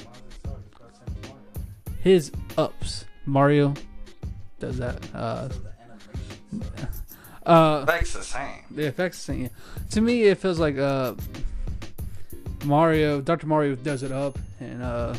Why 0.03 0.11
does 0.13 0.35
it 0.35 0.41
suck? 0.43 0.59
It's 0.65 0.77
got 0.77 0.89
the 0.89 0.97
same 0.97 1.15
as 1.23 1.29
Mario. 1.29 2.01
His 2.01 2.31
ups. 2.57 3.05
Mario 3.25 3.73
does 4.59 4.77
that. 4.77 4.97
Uh, 5.15 5.49
So 5.49 5.59
the 5.59 5.71
animation 5.83 6.75
sucks. 6.77 7.01
uh, 7.45 7.85
Effect's 7.87 8.13
the 8.13 8.23
same. 8.23 8.63
the 8.71 8.87
effects 8.87 9.25
thing. 9.25 9.49
To 9.91 10.01
me, 10.01 10.23
it 10.23 10.39
feels 10.39 10.59
like 10.59 10.77
uh, 10.77 11.13
Mario, 12.65 13.21
Dr. 13.21 13.45
Mario 13.47 13.75
does 13.75 14.01
it 14.03 14.11
up, 14.11 14.37
and 14.59 14.81
uh, 14.83 15.15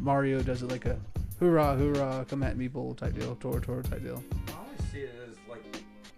Mario 0.00 0.40
does 0.42 0.62
it 0.62 0.70
like 0.70 0.86
a 0.86 0.96
hoorah, 1.40 1.74
hoorah, 1.76 2.26
come 2.28 2.42
at 2.42 2.56
me, 2.56 2.68
bull 2.68 2.94
type 2.94 3.18
deal, 3.18 3.34
Tor, 3.36 3.60
Tor 3.60 3.82
type 3.82 4.02
deal. 4.02 4.22
I 4.48 4.52
always 4.52 4.92
see 4.92 5.00
it 5.00 5.14
as 5.28 5.36
like, 5.48 5.64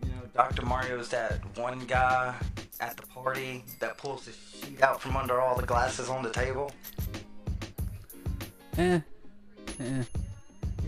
you 0.05 0.11
know, 0.11 0.23
Dr. 0.35 0.67
Mario's 0.67 1.09
that 1.11 1.41
one 1.57 1.79
guy 1.87 2.35
at 2.81 2.97
the 2.97 3.07
party 3.07 3.65
that 3.79 3.97
pulls 3.97 4.27
the 4.27 4.33
sheet 4.33 4.83
out 4.83 5.01
from 5.01 5.17
under 5.17 5.41
all 5.41 5.57
the 5.57 5.65
glasses 5.65 6.11
on 6.11 6.23
the 6.23 6.31
table. 6.31 6.73
Eh, 8.77 9.01
eh. 9.81 10.03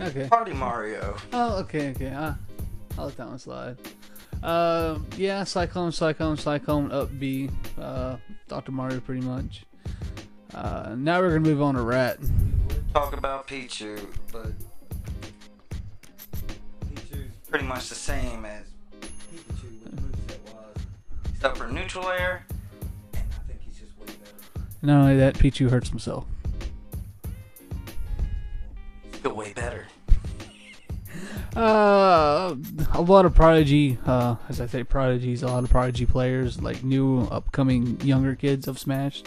Okay. 0.00 0.28
Party 0.28 0.52
Mario. 0.52 1.16
Oh, 1.32 1.58
okay, 1.60 1.90
okay. 1.90 2.08
Uh, 2.08 2.34
I'll 2.98 3.06
let 3.06 3.16
that 3.16 3.28
one 3.28 3.38
slide. 3.38 3.76
Uh, 4.42 4.98
yeah, 5.16 5.44
Cyclone, 5.44 5.92
Cyclone, 5.92 6.36
Cyclone, 6.36 6.90
up 6.90 7.16
B. 7.18 7.48
Uh, 7.80 8.16
Dr. 8.48 8.72
Mario, 8.72 9.00
pretty 9.00 9.20
much. 9.20 9.64
Uh, 10.52 10.94
now 10.98 11.20
we're 11.20 11.28
gonna 11.28 11.40
move 11.40 11.62
on 11.62 11.74
to 11.74 11.82
Rat. 11.82 12.18
Talk 12.94 13.16
about 13.16 13.48
Pichu, 13.48 14.00
but 14.30 14.52
Pichu's 16.94 17.32
pretty 17.50 17.64
much 17.64 17.88
the 17.88 17.94
same 17.96 18.44
as 18.44 18.66
Pikachu 19.32 19.82
with 19.82 19.96
moveset 19.96 20.54
was, 20.54 20.76
except 21.34 21.56
for 21.56 21.66
neutral 21.66 22.08
air, 22.08 22.46
and 23.14 23.24
I 23.32 23.48
think 23.48 23.60
he's 23.62 23.80
just 23.80 23.98
way 23.98 24.06
better. 24.06 24.66
Not 24.82 25.00
only 25.00 25.16
that, 25.16 25.34
Pichu 25.34 25.70
hurts 25.70 25.88
himself. 25.88 26.24
Still 29.14 29.34
way 29.34 29.52
better. 29.52 29.86
Uh, 31.56 32.56
a 32.94 33.00
lot 33.00 33.24
of 33.24 33.32
prodigy, 33.32 33.96
uh, 34.06 34.34
as 34.48 34.60
I 34.60 34.66
say, 34.66 34.82
prodigies, 34.82 35.44
a 35.44 35.46
lot 35.46 35.62
of 35.62 35.70
prodigy 35.70 36.04
players, 36.04 36.60
like 36.60 36.82
new 36.82 37.28
upcoming 37.30 38.00
younger 38.00 38.34
kids 38.34 38.66
of 38.66 38.76
Smash, 38.76 39.22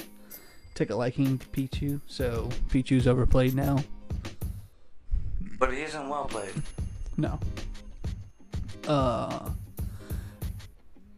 take 0.78 0.92
a 0.92 0.96
liking 0.96 1.38
to 1.40 1.48
Pichu. 1.48 2.00
So 2.08 2.50
Pichu's 2.70 3.08
overplayed 3.08 3.56
now. 3.56 3.84
But 5.60 5.74
he 5.74 5.82
isn't 5.82 6.08
well 6.08 6.26
played. 6.26 6.54
No. 7.18 7.40
Uh, 8.88 9.50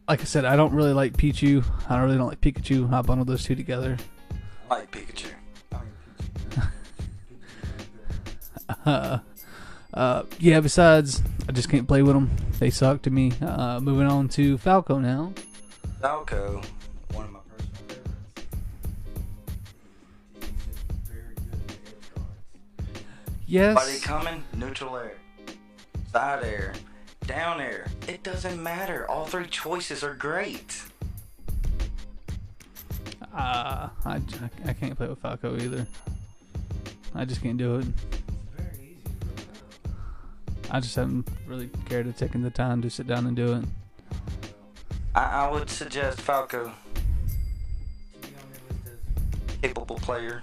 like 0.08 0.22
I 0.22 0.24
said, 0.24 0.44
I 0.44 0.56
don't 0.56 0.72
really 0.72 0.94
like 0.94 1.12
Pichu. 1.16 1.62
I 1.88 2.00
really 2.02 2.16
don't 2.16 2.28
like 2.28 2.40
Pikachu. 2.40 2.90
I 2.92 3.02
bundle 3.02 3.24
those 3.24 3.44
two 3.44 3.54
together. 3.54 3.96
I 4.70 4.76
like 4.76 4.90
Pikachu. 4.90 5.28
I 5.72 5.76
mean, 5.76 5.92
Pichu. 6.50 6.68
Uh, 8.86 9.18
uh, 9.92 10.22
yeah. 10.38 10.60
Besides, 10.60 11.22
I 11.48 11.52
just 11.52 11.68
can't 11.68 11.86
play 11.86 12.02
with 12.02 12.14
them. 12.14 12.30
They 12.58 12.70
suck 12.70 13.02
to 13.02 13.10
me. 13.10 13.32
Uh, 13.42 13.78
moving 13.80 14.06
on 14.06 14.28
to 14.30 14.56
Falco 14.58 14.98
now. 14.98 15.32
Falco, 16.00 16.62
one 17.12 17.26
of 17.26 17.32
my 17.32 17.40
Yes. 23.50 23.74
Body 23.74 23.98
coming, 23.98 24.44
neutral 24.54 24.96
air, 24.96 25.16
side 26.12 26.44
air, 26.44 26.72
down 27.26 27.60
air. 27.60 27.88
It 28.06 28.22
doesn't 28.22 28.62
matter. 28.62 29.10
All 29.10 29.26
three 29.26 29.48
choices 29.48 30.04
are 30.04 30.14
great. 30.14 30.80
Uh, 33.34 33.88
I, 34.04 34.20
I, 34.64 34.72
can't 34.72 34.96
play 34.96 35.08
with 35.08 35.18
Falco 35.18 35.56
either. 35.56 35.84
I 37.12 37.24
just 37.24 37.42
can't 37.42 37.58
do 37.58 37.80
it. 37.80 37.86
Very 38.56 38.96
easy 39.02 39.94
I 40.70 40.78
just 40.78 40.94
haven't 40.94 41.26
really 41.48 41.70
cared 41.86 42.06
to 42.06 42.12
taking 42.12 42.42
the 42.42 42.50
time 42.50 42.80
to 42.82 42.88
sit 42.88 43.08
down 43.08 43.26
and 43.26 43.34
do 43.34 43.54
it. 43.54 43.64
I, 45.16 45.24
I 45.24 45.50
would 45.50 45.68
suggest 45.68 46.20
Falco 46.20 46.66
to 46.66 48.28
be 48.28 48.28
on 48.28 48.48
your 48.48 48.60
list 48.68 48.86
as 48.86 49.60
capable 49.60 49.96
player. 49.96 50.40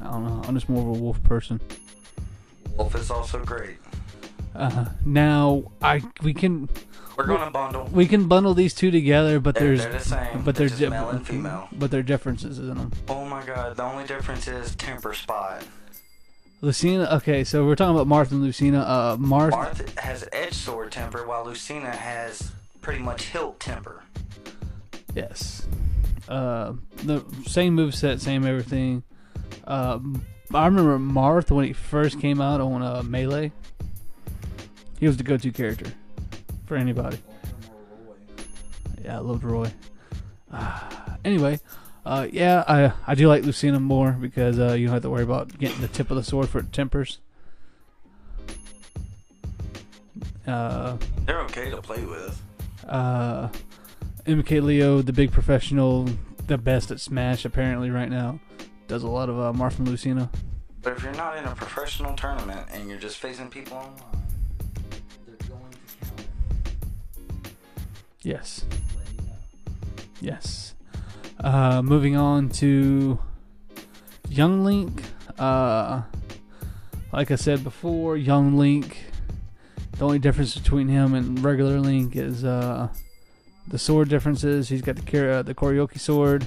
I 0.00 0.04
don't 0.04 0.26
know. 0.26 0.42
I'm 0.48 0.54
just 0.54 0.70
more 0.70 0.80
of 0.80 0.96
a 0.96 0.98
wolf 0.98 1.22
person. 1.22 1.60
Wolf 2.76 2.94
is 2.94 3.10
also 3.10 3.44
great. 3.44 3.76
Uh, 4.54 4.68
huh. 4.70 4.84
now 5.06 5.64
I 5.80 6.02
we 6.22 6.34
can 6.34 6.68
We're 7.16 7.24
gonna 7.26 7.50
bundle. 7.50 7.88
we 7.92 8.06
can 8.06 8.28
bundle 8.28 8.52
these 8.54 8.74
two 8.74 8.90
together, 8.90 9.40
but 9.40 9.54
They're, 9.54 9.68
there's 9.76 9.82
they're 9.82 9.92
the 9.92 9.98
same. 10.00 10.42
but 10.42 10.54
they're 10.56 10.90
male 10.90 11.08
and 11.10 11.26
female. 11.26 11.68
but 11.72 11.90
there 11.90 12.00
are 12.00 12.02
differences 12.02 12.58
in 12.58 12.68
them. 12.74 12.92
Oh 13.08 13.24
my 13.24 13.42
god, 13.44 13.76
the 13.76 13.82
only 13.82 14.04
difference 14.04 14.48
is 14.48 14.74
temper 14.76 15.14
spot. 15.14 15.64
Lucina. 16.60 17.08
Okay, 17.14 17.44
so 17.44 17.64
we're 17.66 17.74
talking 17.76 17.98
about 17.98 18.06
Marth 18.06 18.30
and 18.30 18.42
Lucina. 18.42 18.80
Uh, 18.80 19.16
Marth. 19.16 19.50
Marth 19.52 19.98
has 19.98 20.28
edge 20.32 20.52
sword 20.54 20.92
temper 20.92 21.26
while 21.26 21.44
Lucina 21.44 21.90
has 21.90 22.52
pretty 22.82 23.00
much 23.02 23.24
hilt 23.24 23.58
temper. 23.58 24.04
Yes. 25.14 25.66
Uh, 26.28 26.74
the 27.04 27.24
same 27.46 27.74
move 27.74 27.94
set, 27.94 28.20
same 28.20 28.46
everything. 28.46 29.02
Um, 29.64 30.24
I 30.54 30.66
remember 30.66 30.98
Marth 30.98 31.50
when 31.50 31.64
he 31.64 31.72
first 31.72 32.20
came 32.20 32.40
out 32.40 32.60
on 32.60 32.82
uh, 32.82 33.02
Melee. 33.02 33.52
He 35.00 35.06
was 35.06 35.16
the 35.16 35.22
go-to 35.22 35.50
character 35.50 35.92
for 36.66 36.76
anybody. 36.76 37.18
Yeah, 39.04 39.16
I 39.16 39.20
loved 39.20 39.42
Roy. 39.44 39.72
Uh, 40.52 40.80
anyway, 41.24 41.58
uh, 42.06 42.26
yeah, 42.30 42.64
I 42.68 42.92
I 43.06 43.14
do 43.14 43.28
like 43.28 43.44
Lucina 43.44 43.80
more 43.80 44.12
because 44.12 44.58
uh, 44.58 44.72
you 44.74 44.86
don't 44.86 44.94
have 44.94 45.02
to 45.02 45.10
worry 45.10 45.22
about 45.24 45.58
getting 45.58 45.80
the 45.80 45.88
tip 45.88 46.10
of 46.10 46.16
the 46.16 46.22
sword 46.22 46.48
for 46.48 46.62
tempers. 46.62 47.18
Uh, 50.46 50.96
They're 51.26 51.40
okay 51.42 51.70
to 51.70 51.80
play 51.80 52.04
with. 52.04 52.40
uh, 52.88 53.48
MK 54.26 54.62
Leo, 54.62 55.02
the 55.02 55.12
big 55.12 55.32
professional, 55.32 56.08
the 56.46 56.58
best 56.58 56.90
at 56.90 57.00
Smash 57.00 57.44
apparently 57.44 57.90
right 57.90 58.10
now, 58.10 58.38
does 58.92 59.04
a 59.04 59.08
lot 59.08 59.30
of 59.30 59.40
uh, 59.40 59.68
Lucina. 59.78 60.28
But 60.82 60.92
if 60.92 61.02
you're 61.02 61.14
not 61.14 61.38
in 61.38 61.44
a 61.46 61.54
professional 61.54 62.14
tournament 62.14 62.66
and 62.70 62.90
you're 62.90 62.98
just 62.98 63.16
facing 63.16 63.48
people 63.48 63.78
online, 63.78 64.26
they're 65.24 65.48
going 65.48 65.62
to 65.70 66.04
count. 66.04 66.26
Yes, 68.22 68.66
Let 68.94 69.14
you 69.14 69.26
know. 69.26 70.04
yes. 70.20 70.74
Uh, 71.40 71.80
moving 71.80 72.16
on 72.16 72.50
to 72.50 73.18
Young 74.28 74.62
Link. 74.62 75.02
Uh, 75.38 76.02
like 77.14 77.30
I 77.30 77.36
said 77.36 77.64
before, 77.64 78.18
Young 78.18 78.58
Link. 78.58 79.04
The 79.92 80.04
only 80.04 80.18
difference 80.18 80.54
between 80.54 80.88
him 80.88 81.14
and 81.14 81.42
regular 81.42 81.80
Link 81.80 82.14
is 82.14 82.44
uh, 82.44 82.88
the 83.66 83.78
sword 83.78 84.10
differences. 84.10 84.68
He's 84.68 84.82
got 84.82 84.96
the 84.96 85.32
uh, 85.32 85.42
the 85.42 85.54
Kokiri 85.54 85.98
sword, 85.98 86.46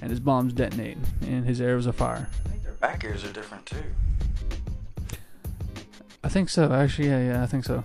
and 0.00 0.10
his 0.10 0.20
bombs 0.20 0.52
detonate, 0.52 0.98
and 1.22 1.44
his 1.44 1.60
arrows 1.60 1.86
are 1.86 1.92
fire. 1.92 2.28
I 2.44 2.48
think 2.48 2.62
their 2.62 2.72
back 2.72 3.04
ears 3.04 3.24
are 3.24 3.32
different 3.32 3.66
too. 3.66 3.82
I 6.24 6.28
think 6.28 6.48
so. 6.48 6.72
Actually, 6.72 7.08
yeah, 7.08 7.24
yeah, 7.34 7.42
I 7.42 7.46
think 7.46 7.64
so. 7.64 7.84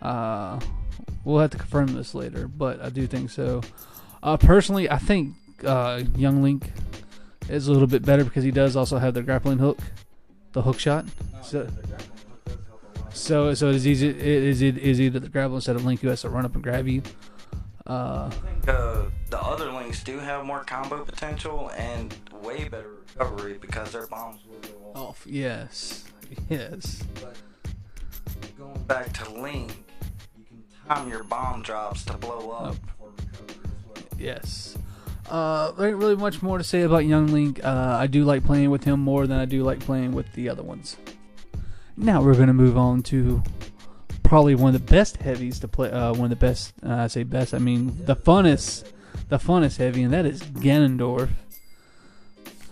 Uh, 0.00 0.60
we'll 1.24 1.38
have 1.40 1.50
to 1.50 1.58
confirm 1.58 1.86
this 1.94 2.14
later, 2.14 2.46
but 2.48 2.80
I 2.82 2.90
do 2.90 3.06
think 3.06 3.30
so. 3.30 3.62
Uh, 4.22 4.36
personally, 4.36 4.90
I 4.90 4.98
think 4.98 5.34
uh, 5.64 6.02
Young 6.16 6.42
Link 6.42 6.70
is 7.48 7.68
a 7.68 7.72
little 7.72 7.86
bit 7.86 8.04
better 8.04 8.24
because 8.24 8.44
he 8.44 8.50
does 8.50 8.76
also 8.76 8.98
have 8.98 9.14
the 9.14 9.22
grappling 9.22 9.58
hook, 9.58 9.78
the 10.52 10.62
hook 10.62 10.78
shot. 10.78 11.06
So- 11.42 11.68
So, 13.14 13.52
so 13.52 13.68
it 13.68 13.74
is 13.76 13.86
easy. 13.86 14.08
It 14.08 14.16
is 14.16 14.62
it 14.62 14.78
is 14.78 14.98
either 15.00 15.20
the 15.20 15.28
grapple 15.28 15.56
instead 15.56 15.76
of 15.76 15.84
Link 15.84 16.00
who 16.00 16.08
has 16.08 16.22
to 16.22 16.30
run 16.30 16.46
up 16.46 16.54
and 16.54 16.62
grab 16.62 16.88
you. 16.88 17.02
Uh, 17.86 18.30
I 18.30 18.34
think 18.34 18.68
uh, 18.68 19.02
the 19.30 19.40
other 19.40 19.72
links 19.72 20.04
do 20.04 20.18
have 20.18 20.44
more 20.44 20.62
combo 20.64 21.04
potential 21.04 21.70
and 21.76 22.14
way 22.42 22.68
better 22.68 22.90
recovery 23.08 23.58
because 23.60 23.90
their 23.92 24.06
bombs 24.06 24.40
will 24.48 24.60
go 24.60 25.00
off. 25.00 25.24
Yes, 25.26 26.04
yes. 26.48 27.02
But 27.14 27.36
going 28.56 28.82
back 28.84 29.12
to 29.14 29.32
Link, 29.32 29.72
you 30.38 30.44
can 30.44 30.62
time 30.88 31.08
your 31.08 31.24
bomb 31.24 31.62
drops 31.62 32.04
to 32.04 32.12
blow 32.14 32.50
up 32.50 32.68
Up. 32.70 32.76
for 32.98 33.08
recovery 33.10 33.56
as 33.64 33.86
well. 33.88 34.18
Yes. 34.18 34.78
Uh, 35.28 35.70
there 35.72 35.88
ain't 35.88 35.96
really 35.96 36.16
much 36.16 36.42
more 36.42 36.58
to 36.58 36.64
say 36.64 36.82
about 36.82 37.04
Young 37.04 37.28
Link. 37.28 37.64
Uh, 37.64 37.96
I 37.98 38.06
do 38.06 38.24
like 38.24 38.44
playing 38.44 38.70
with 38.70 38.84
him 38.84 39.00
more 39.00 39.26
than 39.26 39.38
I 39.38 39.44
do 39.44 39.62
like 39.64 39.80
playing 39.80 40.12
with 40.12 40.32
the 40.34 40.48
other 40.48 40.62
ones. 40.62 40.96
Now 41.96 42.22
we're 42.22 42.34
gonna 42.34 42.52
move 42.54 42.76
on 42.78 43.02
to 43.04 43.42
probably 44.32 44.54
one 44.54 44.74
of 44.74 44.86
the 44.86 44.90
best 44.90 45.18
heavies 45.18 45.60
to 45.60 45.68
play. 45.68 45.90
Uh, 45.90 46.14
one 46.14 46.24
of 46.24 46.30
the 46.30 46.36
best. 46.36 46.72
Uh, 46.82 46.94
I 46.94 47.06
say 47.08 47.22
best. 47.22 47.52
I 47.52 47.58
mean 47.58 48.02
the 48.06 48.16
funnest, 48.16 48.90
the 49.28 49.36
funnest 49.36 49.76
heavy, 49.76 50.02
and 50.02 50.14
that 50.14 50.24
is 50.24 50.40
Ganondorf. 50.40 51.28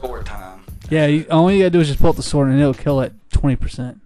Sword 0.01 0.25
time. 0.25 0.65
Yeah, 0.89 1.05
you, 1.05 1.27
all 1.31 1.53
you 1.53 1.59
gotta 1.59 1.69
do 1.69 1.81
is 1.81 1.89
just 1.89 2.01
pull 2.01 2.09
out 2.09 2.17
the 2.17 2.23
sword 2.23 2.49
and 2.49 2.59
it'll 2.59 2.73
kill 2.73 3.03
at 3.03 3.13
twenty 3.31 3.57
percent. 3.57 4.01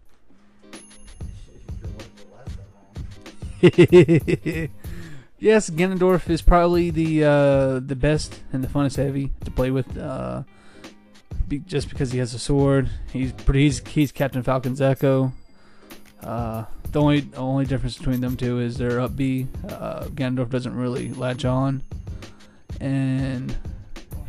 yes, 3.63 3.71
Ganondorf 5.71 6.29
is 6.29 6.43
probably 6.43 6.91
the 6.91 7.23
uh, 7.23 7.79
the 7.79 7.95
best 7.95 8.43
and 8.53 8.65
the 8.65 8.69
funnest 8.69 8.97
heavy 8.97 9.31
to 9.45 9.53
play 9.53 9.71
with. 9.71 9.97
Uh, 9.97 10.43
be, 11.47 11.61
just 11.61 11.89
because 11.89 12.11
he 12.11 12.19
has 12.19 12.35
a 12.35 12.39
sword, 12.41 12.91
he's 13.13 13.31
pretty. 13.31 13.63
He's, 13.63 13.87
he's 13.87 14.11
Captain 14.11 14.43
Falcon's 14.43 14.81
Echo. 14.81 15.33
Uh, 16.25 16.65
the 16.93 17.01
only 17.01 17.29
only 17.37 17.65
difference 17.67 17.99
between 17.99 18.21
them 18.21 18.37
two 18.37 18.61
is 18.61 18.77
they're 18.79 19.01
up 19.01 19.15
B. 19.17 19.47
Uh, 19.69 20.05
Ganondorf 20.07 20.49
doesn't 20.51 20.75
really 20.75 21.11
latch 21.13 21.45
on, 21.45 21.83
and 22.81 23.55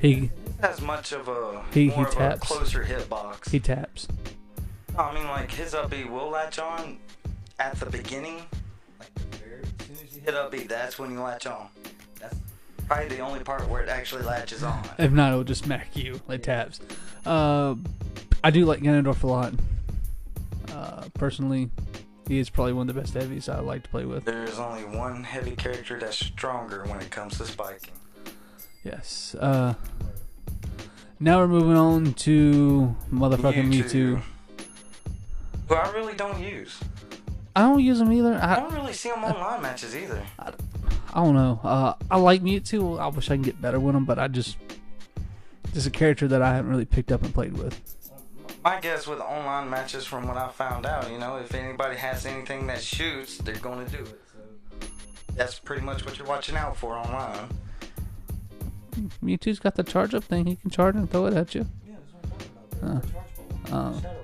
he 0.02 0.30
As 0.62 0.82
much 0.82 1.12
of 1.12 1.28
a 1.28 1.64
He- 1.74 1.90
he 1.90 2.06
taps. 2.06 2.40
closer 2.48 2.84
hitbox. 2.84 3.50
He 3.50 3.60
taps. 3.60 4.08
No, 4.94 5.04
I 5.04 5.14
mean, 5.14 5.28
like 5.28 5.52
his 5.52 5.74
up 5.74 5.90
B 5.92 6.04
will 6.06 6.30
latch 6.30 6.58
on 6.60 6.98
at 7.60 7.80
the 7.80 7.86
beginning. 7.86 8.42
Like 9.00 9.10
as 9.80 9.86
soon 9.88 10.08
as 10.08 10.16
you 10.16 10.22
hit 10.22 10.34
up 10.34 10.52
B, 10.52 10.64
that's 10.64 10.98
when 10.98 11.12
you 11.12 11.22
latch 11.22 11.46
on. 11.46 11.68
That's 12.20 12.36
probably 12.88 13.10
the 13.10 13.20
only 13.20 13.42
part 13.42 13.68
where 13.70 13.82
it 13.84 13.90
actually 13.90 14.24
latches 14.24 14.64
on. 14.64 14.82
If 14.98 15.12
not, 15.12 15.32
it'll 15.32 15.44
just 15.44 15.64
smack 15.66 15.96
you 15.96 16.20
like 16.28 16.44
taps. 16.44 16.80
Uh, 17.26 17.76
I 18.44 18.50
do 18.52 18.66
like 18.66 18.80
Ganondorf 18.82 19.24
a 19.24 19.28
lot. 19.28 19.54
Uh, 20.76 21.08
personally, 21.14 21.70
he 22.28 22.38
is 22.38 22.50
probably 22.50 22.74
one 22.74 22.90
of 22.90 22.96
the 22.96 23.02
best 23.02 23.14
heavies 23.14 23.48
I 23.48 23.60
like 23.60 23.84
to 23.84 23.90
play 23.90 24.06
with. 24.06 24.26
There's 24.26 24.60
only 24.60 24.84
one 24.84 25.24
heavy 25.24 25.56
character 25.56 25.98
that's 25.98 26.18
stronger 26.18 26.84
when 26.86 27.00
it 27.00 27.10
comes 27.10 27.38
to 27.38 27.46
spiking. 27.46 27.94
Yes. 28.84 29.36
Uh, 29.40 29.76
now 31.20 31.40
we're 31.40 31.48
moving 31.48 31.78
on 31.78 32.14
to 32.14 32.94
motherfucking 33.12 33.72
Mewtwo. 33.72 34.22
Who 35.70 35.76
I 35.76 35.92
really 35.92 36.14
don't 36.14 36.40
use. 36.40 36.80
I 37.56 37.62
don't 37.62 37.80
use 37.80 38.02
him 38.02 38.12
either. 38.12 38.34
I 38.34 38.54
I, 38.54 38.56
don't 38.58 38.74
really 38.74 38.94
see 38.94 39.10
him 39.10 39.24
online 39.24 39.62
matches 39.62 39.96
either. 39.96 40.22
I 40.38 40.52
don't 41.24 41.36
know. 41.36 41.62
Uh, 41.64 41.94
I 42.12 42.18
like 42.18 42.42
Mewtwo. 42.42 43.00
I 43.00 43.08
wish 43.08 43.32
I 43.32 43.36
can 43.36 43.44
get 43.44 43.62
better 43.62 43.80
with 43.80 43.96
him, 43.96 44.04
but 44.04 44.20
I 44.20 44.28
just 44.28 44.58
just 45.74 45.88
a 45.88 45.92
character 45.92 46.28
that 46.28 46.42
I 46.42 46.54
haven't 46.54 46.70
really 46.70 46.86
picked 46.86 47.14
up 47.14 47.24
and 47.24 47.34
played 47.34 47.58
with. 47.58 47.82
My 48.66 48.80
guess 48.80 49.06
with 49.06 49.20
online 49.20 49.70
matches, 49.70 50.06
from 50.08 50.28
what 50.28 50.38
I 50.38 50.50
found 50.50 50.88
out, 50.88 51.12
you 51.12 51.20
know, 51.20 51.38
if 51.38 51.54
anybody 51.54 51.98
has 51.98 52.26
anything 52.26 52.66
that 52.66 52.82
shoots, 52.82 53.38
they're 53.38 53.54
going 53.58 53.86
to 53.86 53.92
do 53.92 54.02
it. 54.02 54.20
So 54.34 54.88
that's 55.36 55.60
pretty 55.60 55.84
much 55.84 56.04
what 56.04 56.18
you're 56.18 56.26
watching 56.26 56.56
out 56.56 56.76
for 56.76 56.96
online. 56.96 57.48
Mewtwo's 59.24 59.60
got 59.60 59.76
the 59.76 59.84
charge 59.84 60.16
up 60.16 60.24
thing. 60.24 60.48
He 60.48 60.56
can 60.56 60.72
charge 60.72 60.96
and 60.96 61.08
throw 61.08 61.28
it 61.28 61.36
at 61.36 61.54
you. 61.54 61.68
Yeah, 61.88 61.94
that's 62.02 62.12
what 62.12 62.24
I'm 62.24 62.40
talking 62.40 63.68
about. 63.68 63.72
Uh, 63.72 63.78
uh, 63.78 64.00
Ball. 64.00 64.16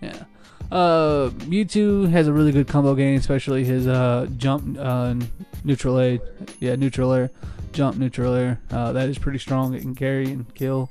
Yeah. 0.00 0.24
Uh, 0.72 1.30
Mewtwo 1.46 2.10
has 2.10 2.26
a 2.26 2.32
really 2.32 2.50
good 2.50 2.66
combo 2.66 2.96
game, 2.96 3.16
especially 3.16 3.62
his 3.62 3.86
uh 3.86 4.26
jump 4.36 4.76
uh 4.80 5.14
neutral 5.62 5.96
air. 5.98 6.18
Yeah, 6.58 6.74
neutral 6.74 7.12
air, 7.12 7.30
jump 7.70 7.98
neutral 7.98 8.34
air. 8.34 8.60
Uh, 8.68 8.90
that 8.90 9.08
is 9.08 9.16
pretty 9.16 9.38
strong. 9.38 9.74
It 9.74 9.82
can 9.82 9.94
carry 9.94 10.32
and 10.32 10.52
kill. 10.56 10.90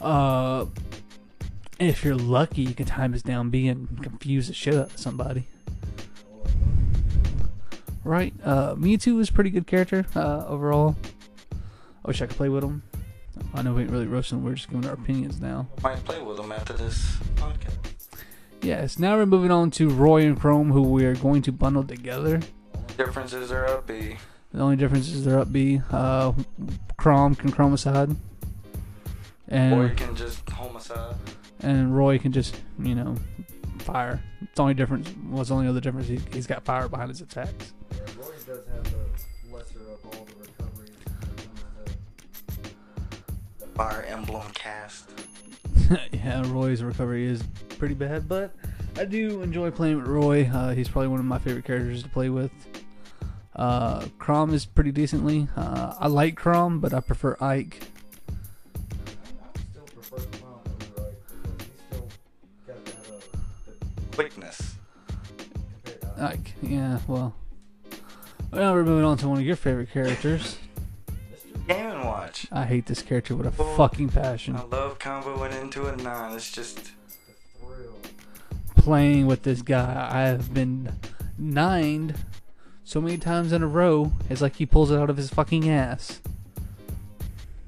Uh, 0.00 0.64
if 1.80 2.04
you're 2.04 2.14
lucky, 2.14 2.62
you 2.62 2.74
can 2.74 2.86
time 2.86 3.12
his 3.12 3.22
down 3.22 3.50
B 3.50 3.66
and 3.66 4.02
confuse 4.02 4.46
the 4.48 4.54
shit 4.54 4.74
out 4.74 4.92
of 4.92 4.98
somebody. 4.98 5.48
Right. 8.04 8.34
Uh, 8.44 8.74
Mewtwo 8.74 9.20
is 9.20 9.30
a 9.30 9.32
pretty 9.32 9.50
good 9.50 9.66
character 9.66 10.06
uh, 10.14 10.44
overall. 10.46 10.96
I 11.52 12.08
wish 12.08 12.22
I 12.22 12.26
could 12.26 12.36
play 12.36 12.48
with 12.48 12.62
him. 12.64 12.82
I 13.54 13.62
know 13.62 13.72
we 13.72 13.82
ain't 13.82 13.90
really 13.90 14.06
roasting. 14.06 14.44
We're 14.44 14.54
just 14.54 14.68
giving 14.70 14.86
our 14.86 14.94
opinions 14.94 15.40
now. 15.40 15.68
Might 15.82 16.04
play 16.04 16.20
with 16.20 16.36
them 16.36 16.52
after 16.52 16.74
this 16.74 17.16
podcast. 17.36 17.76
Yes, 18.62 18.98
now 18.98 19.16
we're 19.16 19.26
moving 19.26 19.50
on 19.50 19.70
to 19.72 19.88
Roy 19.88 20.22
and 20.22 20.38
Chrom, 20.38 20.70
who 20.70 20.82
we 20.82 21.04
are 21.06 21.14
going 21.14 21.40
to 21.42 21.52
bundle 21.52 21.82
together. 21.84 22.40
Differences 22.98 23.50
are 23.50 23.66
up 23.66 23.86
B. 23.86 24.16
The 24.52 24.60
only 24.60 24.76
difference 24.76 25.08
is 25.08 25.24
they're 25.24 25.38
up 25.38 25.50
B. 25.50 25.80
Uh, 25.90 26.32
Chrom 26.98 27.38
can 27.38 27.52
Chromicide, 27.52 28.16
and 29.48 29.74
Or 29.74 29.86
you 29.86 29.94
can 29.94 30.14
just 30.14 30.48
homicide. 30.50 31.14
And 31.62 31.96
Roy 31.96 32.18
can 32.18 32.32
just 32.32 32.60
you 32.78 32.94
know 32.94 33.16
fire. 33.78 34.22
It's 34.42 34.54
the 34.54 34.62
only 34.62 34.74
difference. 34.74 35.08
What's 35.28 35.48
the 35.48 35.54
only 35.56 35.68
other 35.68 35.80
difference? 35.80 36.08
He, 36.08 36.20
he's 36.32 36.46
got 36.46 36.64
fire 36.64 36.88
behind 36.88 37.10
his 37.10 37.20
attacks. 37.20 37.72
Yeah, 37.90 37.98
Roy 38.18 38.32
does 38.46 38.66
have 38.66 38.84
the 38.84 39.54
lesser 39.56 39.80
of 39.80 40.04
all 40.04 40.24
the 40.24 40.34
recoveries 40.40 40.90
the 43.58 43.66
Fire 43.66 44.04
Emblem 44.08 44.50
cast. 44.54 45.10
yeah, 46.12 46.42
Roy's 46.46 46.82
recovery 46.82 47.26
is 47.26 47.42
pretty 47.78 47.94
bad, 47.94 48.28
but 48.28 48.54
I 48.96 49.04
do 49.04 49.42
enjoy 49.42 49.70
playing 49.70 49.96
with 49.96 50.06
Roy. 50.06 50.48
Uh, 50.52 50.74
he's 50.74 50.88
probably 50.88 51.08
one 51.08 51.20
of 51.20 51.26
my 51.26 51.38
favorite 51.38 51.64
characters 51.64 52.02
to 52.02 52.08
play 52.08 52.28
with. 52.28 52.52
Uh, 53.56 54.00
Chrom 54.18 54.52
is 54.52 54.64
pretty 54.64 54.92
decently. 54.92 55.48
Uh, 55.56 55.94
I 55.98 56.06
like 56.06 56.38
Chrom, 56.38 56.80
but 56.80 56.94
I 56.94 57.00
prefer 57.00 57.36
Ike. 57.40 57.82
Yeah, 66.62 66.98
well. 67.06 67.34
Well, 68.52 68.74
we're 68.74 68.84
moving 68.84 69.04
on 69.04 69.16
to 69.18 69.28
one 69.28 69.38
of 69.38 69.44
your 69.44 69.56
favorite 69.56 69.90
characters. 69.92 70.58
Mr. 71.32 71.66
Game 71.68 71.86
and 71.86 72.04
Watch. 72.04 72.46
I 72.50 72.64
hate 72.64 72.86
this 72.86 73.02
character 73.02 73.36
with 73.36 73.46
a 73.46 73.62
Well, 73.62 73.76
fucking 73.76 74.08
passion. 74.08 74.56
I 74.56 74.62
love 74.64 74.98
comboing 74.98 75.58
into 75.60 75.86
a 75.86 75.96
nine. 75.96 76.34
It's 76.34 76.50
just 76.50 76.76
the 76.76 76.90
thrill. 77.64 77.94
Playing 78.76 79.26
with 79.26 79.42
this 79.44 79.62
guy, 79.62 80.08
I 80.10 80.22
have 80.22 80.52
been 80.52 80.92
nined 81.38 82.14
so 82.82 83.00
many 83.00 83.18
times 83.18 83.52
in 83.52 83.62
a 83.62 83.68
row. 83.68 84.10
It's 84.28 84.40
like 84.40 84.56
he 84.56 84.66
pulls 84.66 84.90
it 84.90 84.98
out 84.98 85.10
of 85.10 85.16
his 85.16 85.30
fucking 85.30 85.68
ass. 85.70 86.20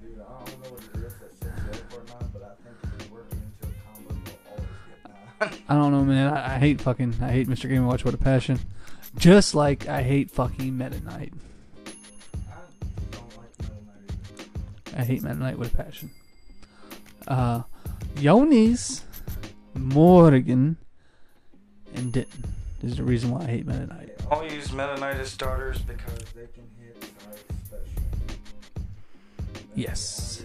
I 0.03 0.05
don't 0.05 0.63
know 0.65 0.71
what 0.71 0.81
it 0.81 1.07
is 1.07 1.13
that 1.21 1.39
sets 1.39 1.43
you 1.65 1.71
up 1.71 1.93
for 1.93 2.01
a 2.01 2.05
nine, 2.07 2.31
but 2.33 2.43
I 2.43 2.55
think 2.65 2.77
if 2.99 3.07
you 3.07 3.15
work 3.15 3.27
it 3.31 3.37
into 3.37 3.67
a 3.69 3.95
combo, 3.95 4.15
you'll 4.25 4.51
always 4.51 4.67
get 5.41 5.51
nine. 5.53 5.63
I 5.69 5.75
don't 5.75 5.93
know, 5.93 6.05
man. 6.05 6.33
I, 6.33 6.57
I 6.57 6.59
hate 6.59 6.81
fucking. 6.81 7.15
I 7.23 7.31
hate 7.31 7.47
Mr. 7.47 7.69
Game 7.69 7.79
and 7.79 7.87
Watch 7.89 8.03
with 8.05 8.15
a 8.15 8.19
passion. 8.19 8.59
Just 9.17 9.55
like 9.55 9.89
I 9.89 10.03
hate 10.03 10.31
fucking 10.31 10.77
Meta 10.77 11.01
Knight. 11.05 11.33
I 11.87 12.55
don't 13.11 13.37
like 13.37 13.59
Meta 13.61 13.73
Knight. 13.87 14.99
I 15.01 15.05
hate 15.05 15.23
Meta 15.23 15.35
Knight 15.35 15.59
with 15.59 15.75
a 15.75 15.77
passion. 15.77 16.11
Uh, 17.29 17.63
Yonis, 18.17 19.03
Morgan, 19.75 20.77
and 21.95 22.13
Denton 22.13 22.45
is 22.83 22.97
the 22.97 23.05
reason 23.05 23.31
why 23.31 23.43
I 23.43 23.47
hate 23.47 23.67
Meta 23.67 23.87
Knight. 23.87 24.11
I'll 24.31 24.51
use 24.51 24.73
Meta 24.73 24.97
Knight 24.99 25.17
as 25.17 25.31
starters 25.31 25.79
because 25.81 26.19
they 26.35 26.47
can 26.47 26.65
hit 26.81 27.05
special. 27.67 28.03
Yes. 29.75 30.45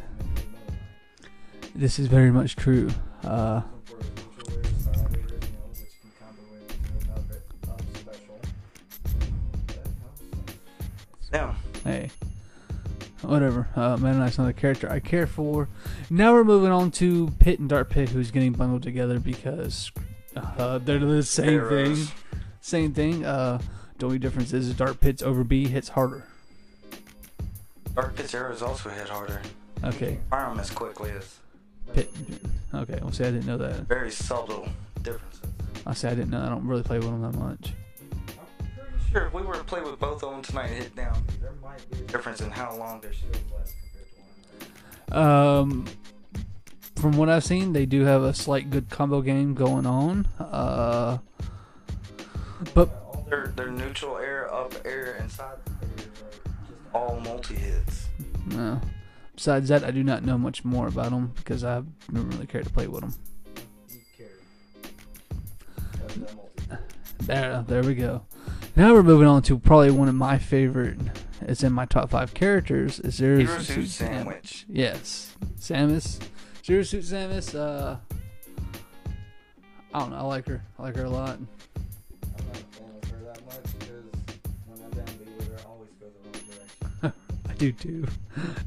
This 1.74 2.00
is 2.00 2.08
very 2.08 2.32
much 2.32 2.56
true. 2.56 2.90
Uh, 3.24 3.62
hey, 11.32 12.10
whatever. 13.22 13.68
Uh, 13.76 13.98
Meta 13.98 14.18
Knight's 14.18 14.38
not 14.38 14.50
a 14.50 14.54
character 14.54 14.90
I 14.90 15.00
care 15.00 15.28
for. 15.28 15.68
Now 16.10 16.34
we're 16.34 16.44
moving 16.44 16.72
on 16.72 16.92
to 16.92 17.32
Pit 17.40 17.60
and 17.60 17.70
Dark 17.70 17.90
Pit, 17.90 18.10
who's 18.10 18.32
getting 18.32 18.54
bundled 18.54 18.84
together 18.84 19.20
because 19.20 19.92
uh, 20.36 20.78
they're 20.80 21.00
the 21.00 21.24
same 21.24 21.60
Arrows. 21.60 22.10
thing. 22.10 22.18
Same 22.62 22.94
thing. 22.94 23.26
Uh, 23.26 23.60
the 23.98 24.06
only 24.06 24.20
difference 24.20 24.54
is 24.54 24.74
Dark 24.74 25.00
Pit's 25.00 25.24
over 25.24 25.44
B 25.44 25.68
hits 25.68 25.90
harder. 25.90 26.28
Dark 27.96 28.16
Pit's 28.16 28.34
arrows 28.36 28.62
also 28.62 28.90
hit 28.90 29.10
harder. 29.10 29.42
Okay. 29.84 30.20
Fire 30.30 30.50
them 30.50 30.60
as 30.60 30.70
quickly 30.70 31.12
as. 31.12 31.40
Pit. 31.94 32.14
Okay. 32.74 33.00
Well, 33.02 33.12
see, 33.12 33.24
I 33.24 33.32
didn't 33.32 33.48
know 33.48 33.58
that. 33.58 33.88
Very 33.88 34.12
subtle 34.12 34.68
differences. 35.02 35.42
I 35.86 35.94
say 35.94 36.10
I 36.10 36.16
didn't 36.16 36.30
know. 36.30 36.42
I 36.44 36.50
don't 36.50 36.68
really 36.68 36.84
play 36.84 36.98
with 37.00 37.08
them 37.08 37.22
that 37.22 37.36
much. 37.36 37.74
I'm 39.18 39.32
pretty 39.32 39.36
sure 39.36 39.42
if 39.42 39.46
we 39.46 39.50
were 39.50 39.58
to 39.58 39.64
play 39.64 39.82
with 39.82 40.00
both 40.00 40.24
of 40.24 40.32
them 40.32 40.42
tonight 40.44 40.68
and 40.68 40.76
hit 40.76 40.96
down, 40.96 41.24
there 41.42 41.54
might 41.62 41.90
be 41.90 41.98
a 41.98 42.02
difference 42.04 42.42
in 42.42 42.52
how 42.52 42.76
long 42.76 43.02
their 43.02 43.14
shields 43.14 43.40
last 43.58 43.74
compared 43.82 44.08
to 44.12 44.20
one 44.20 45.22
another. 45.24 45.60
Um, 45.60 45.86
from 46.96 47.18
what 47.18 47.28
I've 47.28 47.44
seen, 47.44 47.74
they 47.74 47.88
do 47.88 48.04
have 48.04 48.22
a 48.22 48.34
slight 48.34 48.70
good 48.70 48.90
combo 48.90 49.22
game 49.22 49.56
going 49.56 49.88
on. 49.88 50.28
Uh, 50.40 51.18
but 52.76 52.90
all 53.06 53.26
their 53.28 53.48
their 53.56 53.72
neutral 53.72 54.18
air, 54.18 54.54
up 54.54 54.74
air, 54.86 55.16
and 55.20 55.32
side 55.32 55.58
air 55.82 55.90
just 55.98 56.42
all 56.94 57.20
multi 57.22 57.56
hits. 57.56 58.10
no. 58.46 58.80
Besides 59.36 59.70
that, 59.70 59.84
I 59.84 59.92
do 59.92 60.04
not 60.04 60.24
know 60.26 60.38
much 60.38 60.66
more 60.66 60.88
about 60.88 61.12
them 61.12 61.32
because 61.36 61.64
I 61.64 61.82
don't 62.12 62.30
really 62.30 62.48
care 62.48 62.64
to 62.64 62.70
play 62.70 62.88
with 62.88 63.02
them. 63.02 63.14
You 63.90 64.00
carry. 64.18 64.30
That's 66.00 66.16
that 66.16 66.36
multi. 66.36 66.84
There, 67.22 67.64
there 67.68 67.84
we 67.84 67.94
go. 67.96 68.24
Now 68.78 68.94
we're 68.94 69.02
moving 69.02 69.28
on 69.28 69.42
to 69.42 69.58
probably 69.58 69.90
one 69.90 70.08
of 70.08 70.14
my 70.14 70.38
favorite. 70.38 71.00
It's 71.42 71.64
in 71.64 71.74
my 71.74 71.86
top 71.86 72.12
five 72.12 72.36
characters. 72.36 73.00
Is 73.00 73.18
there 73.18 73.40
Hero 73.40 73.58
Suit 73.58 73.88
Sandwich. 73.88 74.68
Yes, 74.70 75.36
Samus, 75.60 76.20
Zero 76.64 76.84
Suit 76.84 77.04
Samus. 77.04 77.58
Uh, 77.58 77.96
I 79.92 80.00
don't 80.00 80.12
know. 80.12 80.18
I 80.18 80.22
like 80.22 80.48
her. 80.48 80.64
I 80.78 80.84
like 80.84 80.96
her 80.96 81.06
a 81.06 81.10
lot. 81.10 81.40
I'm 81.40 81.48
not 82.46 82.56
a 82.56 82.78
fan 82.78 82.90
of 83.02 83.10
her 83.10 83.18
that 83.26 83.46
much 83.48 83.80
because 83.80 84.06
when 84.68 84.80
I'm 84.84 84.92
down 84.92 85.06
B 85.18 85.26
with 85.36 85.48
her, 85.48 85.58
I 85.58 85.70
always 85.72 85.90
go 86.00 86.06
the 86.06 86.30
wrong 86.30 87.12
direction. 87.12 87.14
I 87.50 87.54
do 87.56 87.72
too. 87.72 88.06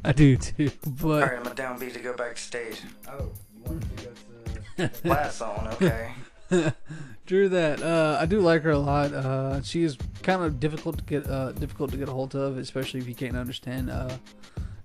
I 0.04 0.10
do 0.10 0.36
too. 0.36 0.70
But 1.00 1.22
Alright, 1.22 1.38
I'm 1.38 1.46
a 1.46 1.54
down 1.54 1.78
B 1.78 1.88
to 1.88 2.00
go 2.00 2.14
backstage. 2.16 2.82
Oh, 3.06 3.30
you 3.56 3.62
want 3.62 3.80
to 3.98 4.04
go 4.04 4.88
to 4.88 5.02
Blast 5.04 5.38
Zone, 5.38 5.68
okay. 5.74 6.10
True 7.26 7.48
that. 7.48 7.82
Uh, 7.82 8.18
I 8.20 8.26
do 8.26 8.40
like 8.40 8.62
her 8.62 8.70
a 8.70 8.78
lot. 8.78 9.12
Uh, 9.12 9.62
she 9.62 9.82
is 9.82 9.96
kind 10.22 10.42
of 10.42 10.58
difficult 10.58 10.98
to 10.98 11.04
get 11.04 11.28
uh, 11.28 11.52
difficult 11.52 11.90
to 11.92 11.96
get 11.96 12.08
a 12.08 12.12
hold 12.12 12.34
of, 12.34 12.58
especially 12.58 13.00
if 13.00 13.08
you 13.08 13.14
can't 13.14 13.36
understand 13.36 13.90
uh, 13.90 14.16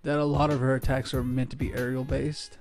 that 0.04 0.20
a 0.20 0.24
lot 0.24 0.52
of 0.52 0.60
her 0.60 0.76
attacks 0.76 1.14
are 1.14 1.24
meant 1.24 1.50
to 1.50 1.56
be 1.56 1.74
aerial 1.74 2.04
based. 2.04 2.58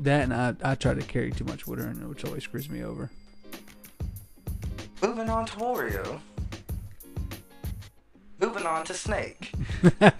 That 0.00 0.24
and 0.24 0.34
I, 0.34 0.54
I 0.62 0.74
try 0.74 0.94
to 0.94 1.02
carry 1.02 1.32
too 1.32 1.44
much 1.44 1.66
with 1.66 1.80
her, 1.80 1.86
and 1.86 2.08
which 2.08 2.24
always 2.24 2.44
screws 2.44 2.68
me 2.68 2.84
over. 2.84 3.10
Moving 5.02 5.30
on 5.30 5.46
to 5.46 5.56
Wario. 5.56 6.20
Moving 8.40 8.66
on 8.66 8.84
to 8.84 8.94
Snake. 8.94 9.52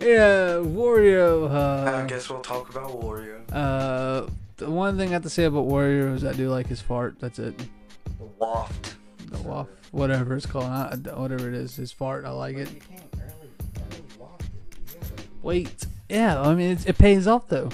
Yeah, 0.00 0.60
Wario. 0.60 1.50
Uh, 1.50 2.02
I 2.04 2.06
guess 2.06 2.28
we'll 2.28 2.40
talk 2.40 2.68
about 2.68 3.00
Wario. 3.00 3.40
Uh, 3.50 4.28
the 4.58 4.70
one 4.70 4.96
thing 4.98 5.08
I 5.10 5.12
have 5.12 5.22
to 5.22 5.30
say 5.30 5.44
about 5.44 5.66
Wario 5.66 6.14
is 6.14 6.24
I 6.24 6.32
do 6.32 6.50
like 6.50 6.66
his 6.66 6.80
fart. 6.80 7.18
That's 7.20 7.38
it. 7.38 7.56
The 7.58 8.24
waft. 8.38 8.96
The 9.30 9.38
waft, 9.42 9.70
whatever 9.92 10.36
it's 10.36 10.46
called, 10.46 10.64
I, 10.66 10.94
whatever 11.14 11.48
it 11.48 11.54
is, 11.54 11.76
his 11.76 11.92
fart. 11.92 12.24
I 12.24 12.30
like 12.30 12.56
it. 12.56 12.68
Early, 12.68 13.50
early 13.76 14.02
waft 14.18 14.42
it. 14.42 14.48
You 14.94 15.00
gotta- 15.00 15.22
Wait, 15.42 15.86
yeah, 16.08 16.40
I 16.40 16.54
mean 16.54 16.72
it's, 16.72 16.86
it 16.86 16.96
pays 16.98 17.26
off 17.26 17.46
though. 17.48 17.68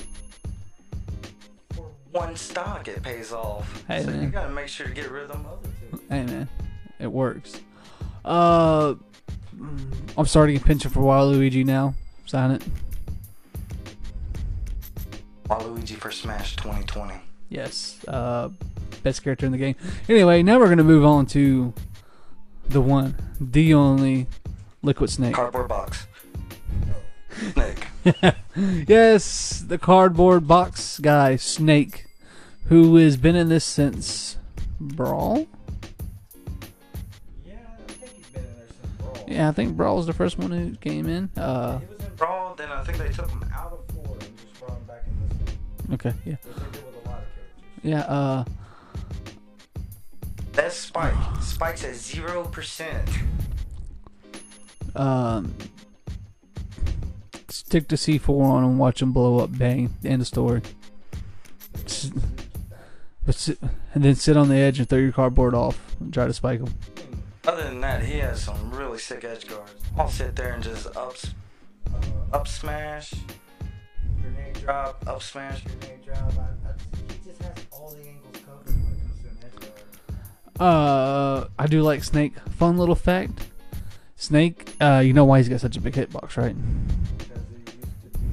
For 1.74 1.86
one 2.12 2.34
stock, 2.36 2.88
it 2.88 3.02
pays 3.02 3.32
off. 3.32 3.84
Hey, 3.86 4.02
so 4.02 4.10
man. 4.10 4.22
you 4.22 4.28
gotta 4.30 4.52
make 4.52 4.68
sure 4.68 4.86
to 4.88 4.92
get 4.92 5.10
rid 5.10 5.24
of 5.24 5.28
them 5.32 5.46
other 5.46 5.68
two. 5.90 6.00
Hey 6.08 6.24
man, 6.24 6.48
it 6.98 7.10
works. 7.12 7.60
Uh, 8.24 8.94
I'm 10.18 10.26
starting 10.26 10.56
a 10.56 10.60
pension 10.60 10.90
for 10.90 11.00
Waluigi 11.00 11.64
now. 11.64 11.94
Sign 12.26 12.50
it. 12.52 12.62
Waluigi 15.48 15.96
for 15.96 16.10
Smash 16.10 16.56
2020. 16.56 17.14
Yes. 17.48 17.98
Uh, 18.08 18.48
best 19.02 19.22
character 19.22 19.46
in 19.46 19.52
the 19.52 19.58
game. 19.58 19.76
Anyway, 20.08 20.42
now 20.42 20.58
we're 20.58 20.68
gonna 20.68 20.82
move 20.84 21.04
on 21.04 21.26
to 21.26 21.72
the 22.68 22.80
one, 22.80 23.14
the 23.40 23.74
only, 23.74 24.26
Liquid 24.82 25.10
Snake. 25.10 25.34
Cardboard 25.34 25.68
box. 25.68 26.06
Snake. 27.52 27.86
yes, 28.88 29.64
the 29.66 29.78
cardboard 29.78 30.46
box 30.48 30.98
guy, 30.98 31.36
Snake, 31.36 32.06
who 32.66 32.96
has 32.96 33.16
been 33.16 33.36
in 33.36 33.48
this 33.48 33.64
since 33.64 34.36
Brawl. 34.80 35.46
Yeah, 37.46 37.54
I 37.88 37.92
think 37.92 38.12
he's 38.16 38.26
been 38.28 38.44
in 38.44 38.56
there 38.56 38.66
since 38.68 38.96
Brawl. 38.98 39.24
Yeah, 39.28 39.48
I 39.48 39.52
think 39.52 39.76
Brawl 39.76 39.96
was 39.96 40.06
the 40.06 40.12
first 40.12 40.38
one 40.38 40.50
who 40.50 40.76
came 40.76 41.06
in. 41.08 41.28
Uh, 41.36 41.78
He 41.80 41.86
was 41.86 42.00
in 42.04 42.14
Brawl, 42.16 42.54
then 42.54 42.70
I 42.70 42.82
think 42.84 42.98
they 42.98 43.08
took 43.10 43.28
him 43.30 43.40
of 45.90 46.14
Yeah. 46.24 46.36
yeah. 47.82 48.00
Uh, 48.02 48.44
That's 50.52 50.76
Spike. 50.76 51.14
Spike's 51.42 51.84
at 51.84 51.94
0%. 51.94 53.08
um, 54.96 55.54
stick 57.48 57.88
to 57.88 57.96
C4 57.96 58.42
on 58.44 58.64
and 58.64 58.78
watch 58.78 59.02
him 59.02 59.12
blow 59.12 59.38
up. 59.40 59.56
Bang. 59.56 59.94
End 60.04 60.22
of 60.22 60.28
story. 60.28 60.62
But 63.26 63.36
sit, 63.36 63.58
and 63.94 64.04
then 64.04 64.16
sit 64.16 64.36
on 64.36 64.50
the 64.50 64.56
edge 64.56 64.78
and 64.78 64.86
throw 64.86 64.98
your 64.98 65.10
cardboard 65.10 65.54
off 65.54 65.96
and 65.98 66.12
try 66.12 66.26
to 66.26 66.32
spike 66.34 66.60
him. 66.60 66.74
Other 67.46 67.62
than 67.64 67.80
that, 67.80 68.02
he 68.02 68.18
has 68.18 68.42
some 68.42 68.70
really 68.70 68.98
sick 68.98 69.24
edge 69.24 69.46
guards. 69.48 69.72
I'll 69.96 70.10
sit 70.10 70.36
there 70.36 70.52
and 70.52 70.62
just 70.62 70.86
up, 70.94 71.14
uh, 71.90 72.36
up 72.36 72.46
smash, 72.46 73.14
grenade 73.14 73.30
drop, 74.64 75.04
up 75.06 75.22
smash, 75.22 75.62
grenade 75.64 76.04
drop. 76.04 76.18
I, 76.38 76.42
I, 76.68 77.12
he 77.12 77.28
just 77.30 77.42
has 77.42 77.52
all 77.70 77.90
the 77.90 77.98
angles 78.08 78.36
covered 78.46 78.66
when 78.66 78.92
it 78.92 79.00
comes 79.00 79.20
to 79.20 79.28
an 79.28 79.36
edge 79.44 79.60
guard. 80.56 81.44
Uh, 81.44 81.48
I 81.58 81.66
do 81.66 81.82
like 81.82 82.02
Snake. 82.04 82.34
Fun 82.56 82.78
little 82.78 82.94
fact. 82.94 83.46
Snake, 84.16 84.74
uh, 84.80 85.02
you 85.04 85.12
know 85.12 85.24
why 85.24 85.38
he's 85.38 85.48
got 85.48 85.60
such 85.60 85.76
a 85.76 85.80
big 85.80 85.94
hitbox, 85.94 86.36
right? 86.38 86.56
Because 87.18 87.42
he 87.48 87.56
used 87.56 88.02
to 88.02 88.18
be 88.18 88.26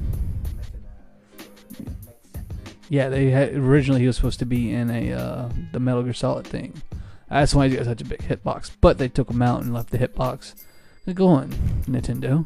mechanized. 0.55 1.79
Or 1.79 1.91
mech- 2.05 2.45
Yeah, 2.89 3.09
they 3.09 3.29
had, 3.29 3.53
originally 3.55 3.99
he 4.01 4.07
was 4.07 4.15
supposed 4.15 4.39
to 4.39 4.45
be 4.45 4.71
in 4.73 4.89
a 4.89 5.11
uh, 5.11 5.49
the 5.73 5.79
Metal 5.79 6.03
Gear 6.03 6.13
Solid 6.13 6.47
thing. 6.47 6.81
That's 7.29 7.53
why 7.53 7.67
he's 7.67 7.75
got 7.77 7.85
such 7.85 8.01
a 8.01 8.05
big 8.05 8.19
hitbox. 8.19 8.71
But 8.79 8.97
they 8.97 9.07
took 9.09 9.29
him 9.29 9.41
out 9.41 9.63
and 9.63 9.73
left 9.73 9.89
the 9.89 9.97
hitbox. 9.97 10.53
Go 11.13 11.27
on, 11.27 11.49
Nintendo. 11.89 12.45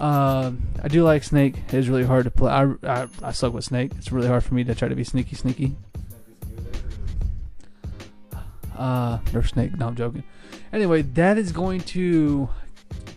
Um, 0.00 0.62
I 0.82 0.88
do 0.88 1.04
like 1.04 1.22
Snake. 1.22 1.56
It's 1.68 1.88
really 1.88 2.04
hard 2.04 2.24
to 2.24 2.30
play. 2.30 2.50
I, 2.50 2.72
I 2.84 3.06
I 3.22 3.32
suck 3.32 3.52
with 3.52 3.64
Snake. 3.64 3.92
It's 3.98 4.10
really 4.10 4.28
hard 4.28 4.42
for 4.42 4.54
me 4.54 4.64
to 4.64 4.74
try 4.74 4.88
to 4.88 4.94
be 4.96 5.04
sneaky, 5.04 5.36
sneaky. 5.36 5.76
Snake 5.76 6.24
is 6.38 6.54
good 6.54 6.66
at 6.66 8.40
it. 8.72 8.78
Uh, 8.78 9.18
Nerf 9.26 9.48
Snake. 9.50 9.76
No, 9.76 9.88
I'm 9.88 9.96
joking. 9.96 10.24
Anyway, 10.72 11.02
that 11.02 11.36
is 11.36 11.52
going 11.52 11.80
to 11.82 12.48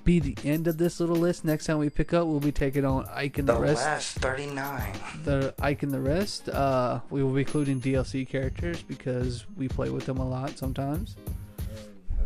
be 0.04 0.19
the 0.19 0.36
end 0.43 0.67
of 0.67 0.78
this 0.78 1.00
little 1.00 1.15
list. 1.15 1.46
Next 1.46 1.67
time 1.67 1.78
we 1.78 1.89
pick 1.89 2.13
up, 2.13 2.28
we'll 2.28 2.41
be 2.41 2.52
taking 2.52 2.84
on 2.84 3.06
Ike 3.13 3.38
and 3.38 3.48
the, 3.48 3.54
The 3.54 3.62
rest. 3.62 3.82
last 3.86 4.17
39. 4.17 4.93
The 5.24 5.54
Ike 5.62 5.84
and 5.84 5.91
the 5.93 6.02
rest. 6.02 6.50
Uh, 6.50 7.00
we 7.10 7.24
will 7.24 7.32
be 7.32 7.41
including 7.41 7.80
DLC 7.80 8.28
characters 8.28 8.82
because 8.84 9.46
we 9.56 9.69
play 9.69 9.89
with 9.89 10.06
them 10.06 10.17
a 10.17 10.28
lot 10.28 10.58
sometimes. 10.58 11.15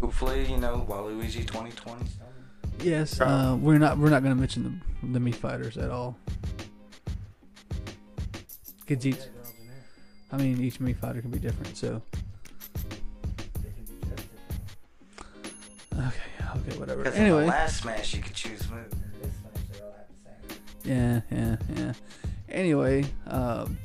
Hopefully, 0.02 0.50
you 0.50 0.58
know, 0.58 0.84
Waluigi 0.90 1.46
2020. 1.46 2.06
Yes. 2.82 3.20
Uh, 3.20 3.58
we're 3.60 3.78
not. 3.80 3.98
We're 3.98 4.10
not 4.10 4.24
going 4.24 4.36
to 4.36 4.40
mention 4.40 4.82
the 5.02 5.08
the 5.14 5.20
Mii 5.20 5.34
fighters 5.36 5.78
at 5.78 5.90
all. 5.90 6.18
Kids 8.86 9.06
each. 9.06 9.18
I 10.32 10.38
mean, 10.38 10.62
each 10.62 10.80
Mii 10.80 10.96
fighter 10.98 11.22
can 11.22 11.32
be 11.32 11.40
different. 11.40 11.76
So 11.78 12.02
okay, 15.94 16.12
okay, 16.56 16.78
whatever. 16.78 17.04
Because 17.04 17.16
in 17.18 17.24
the 17.26 17.30
Anyway. 17.30 17.46
last 17.46 17.82
Smash, 17.82 18.14
you 18.14 18.22
could 18.22 18.34
choose 18.36 18.70
move. 18.70 18.92
In 18.92 19.22
this 19.22 19.34
Smash, 19.40 19.64
they 19.74 19.82
all 19.84 19.94
have 19.94 20.08
the 20.84 20.90
same. 20.90 21.22
Yeah, 21.32 21.56
yeah, 21.76 21.84
yeah. 21.86 21.94
Anyway, 22.50 23.06
um, 23.28 23.78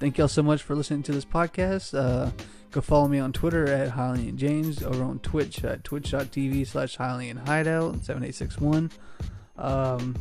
thank 0.00 0.18
y'all 0.18 0.28
so 0.28 0.42
much 0.42 0.62
for 0.62 0.74
listening 0.74 1.02
to 1.04 1.12
this 1.12 1.24
podcast. 1.24 1.96
Uh, 1.98 2.30
go 2.74 2.80
follow 2.80 3.06
me 3.06 3.20
on 3.20 3.32
Twitter 3.32 3.68
at 3.68 3.92
Hylian 3.92 4.34
James, 4.34 4.82
over 4.82 5.04
on 5.04 5.20
Twitch 5.20 5.62
at 5.62 5.84
twitch.tv 5.84 6.66
slash 6.66 6.98
Hylian 6.98 7.46
Hideout 7.46 8.04
7861. 8.04 8.90
Um, 9.56 10.16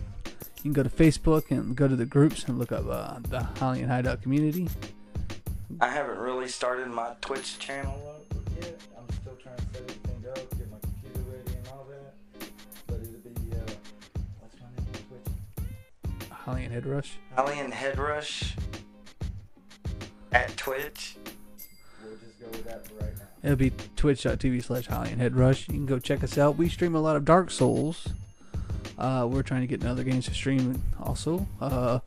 you 0.57 0.61
can 0.61 0.73
go 0.73 0.83
to 0.83 0.89
Facebook 0.89 1.49
and 1.49 1.75
go 1.75 1.87
to 1.87 1.95
the 1.95 2.05
groups 2.05 2.43
and 2.43 2.59
look 2.59 2.71
up 2.71 2.85
uh, 2.87 3.17
the 3.27 3.39
Hylian 3.55 3.87
Hideout 3.87 4.21
community. 4.21 4.69
I 5.81 5.89
haven't 5.89 6.19
really 6.19 6.47
started 6.47 6.89
my 6.89 7.15
Twitch 7.21 7.57
channel 7.57 7.99
up 8.07 8.39
yet. 8.61 8.79
I'm 8.99 9.15
still 9.15 9.35
trying 9.41 9.57
to 9.57 9.63
set 9.73 9.81
everything 9.81 10.29
up, 10.29 10.35
get 10.55 10.69
my 10.69 10.77
computer 10.79 11.21
ready 11.31 11.57
and 11.57 11.67
all 11.69 11.87
that. 11.89 12.49
But 12.85 12.97
it'll 12.97 13.31
be, 13.31 13.55
uh, 13.55 13.73
what's 14.41 14.55
my 14.61 14.67
name 14.77 14.85
on 14.93 15.01
Twitch? 15.09 16.29
Hylian 16.45 16.69
Head 16.69 16.85
Rush. 16.85 17.17
Hylian 17.35 17.71
Headrush 17.71 18.55
at 20.31 20.55
Twitch. 20.55 21.17
Right. 22.65 23.11
It'll 23.43 23.55
be 23.57 23.71
twitch.tv 23.95 24.63
slash 24.63 24.87
Hylian 24.87 25.17
Head 25.17 25.35
Rush. 25.35 25.67
You 25.67 25.73
can 25.73 25.85
go 25.85 25.99
check 25.99 26.23
us 26.23 26.37
out. 26.37 26.57
We 26.57 26.69
stream 26.69 26.95
a 26.95 27.01
lot 27.01 27.15
of 27.15 27.25
Dark 27.25 27.51
Souls. 27.51 28.07
Uh, 28.97 29.27
we're 29.29 29.43
trying 29.43 29.61
to 29.61 29.67
get 29.67 29.81
in 29.81 29.87
other 29.87 30.03
games 30.03 30.25
to 30.25 30.33
stream 30.33 30.81
also. 31.01 31.47
Uh, 31.59 31.99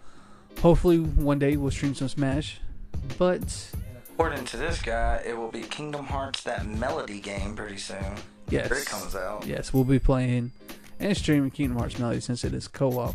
hopefully 0.60 0.98
one 0.98 1.38
day 1.38 1.56
we'll 1.56 1.70
stream 1.70 1.94
some 1.94 2.08
Smash. 2.08 2.60
But 3.18 3.70
according 4.12 4.44
to 4.46 4.56
this 4.56 4.80
guy, 4.80 5.22
it 5.26 5.36
will 5.36 5.50
be 5.50 5.62
Kingdom 5.62 6.06
Hearts, 6.06 6.42
that 6.44 6.66
melody 6.66 7.20
game, 7.20 7.54
pretty 7.54 7.76
soon. 7.76 8.14
yes, 8.48 8.70
it 8.70 8.86
comes 8.86 9.14
out. 9.14 9.46
yes, 9.46 9.72
we'll 9.74 9.84
be 9.84 9.98
playing 9.98 10.52
and 10.98 11.16
streaming 11.16 11.50
Kingdom 11.50 11.78
Hearts 11.78 11.98
Melody 11.98 12.20
since 12.20 12.44
it 12.44 12.54
is 12.54 12.68
co-op, 12.68 13.14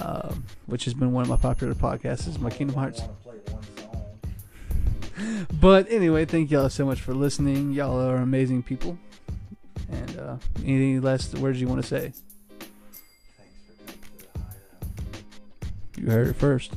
um, 0.00 0.44
which 0.66 0.84
has 0.84 0.94
been 0.94 1.12
one 1.12 1.22
of 1.22 1.28
my 1.28 1.36
popular 1.36 1.74
podcasts. 1.74 2.28
Is 2.28 2.38
my 2.38 2.50
Kingdom 2.50 2.76
Hearts. 2.76 3.02
But 5.60 5.90
anyway, 5.90 6.24
thank 6.24 6.50
y'all 6.50 6.68
so 6.68 6.84
much 6.84 7.00
for 7.00 7.14
listening. 7.14 7.72
Y'all 7.72 8.00
are 8.00 8.16
amazing 8.16 8.62
people. 8.62 8.98
And 9.90 10.18
uh, 10.18 10.36
anything 10.58 11.00
last 11.02 11.34
words 11.38 11.60
you 11.60 11.68
want 11.68 11.82
to 11.82 11.86
say? 11.86 12.12
Thanks 12.58 13.56
for 13.66 13.92
coming 13.92 14.00
to 14.18 14.26
the 14.32 14.38
hideout. 14.38 15.96
You 15.96 16.10
heard 16.10 16.28
it 16.28 16.36
first. 16.36 16.72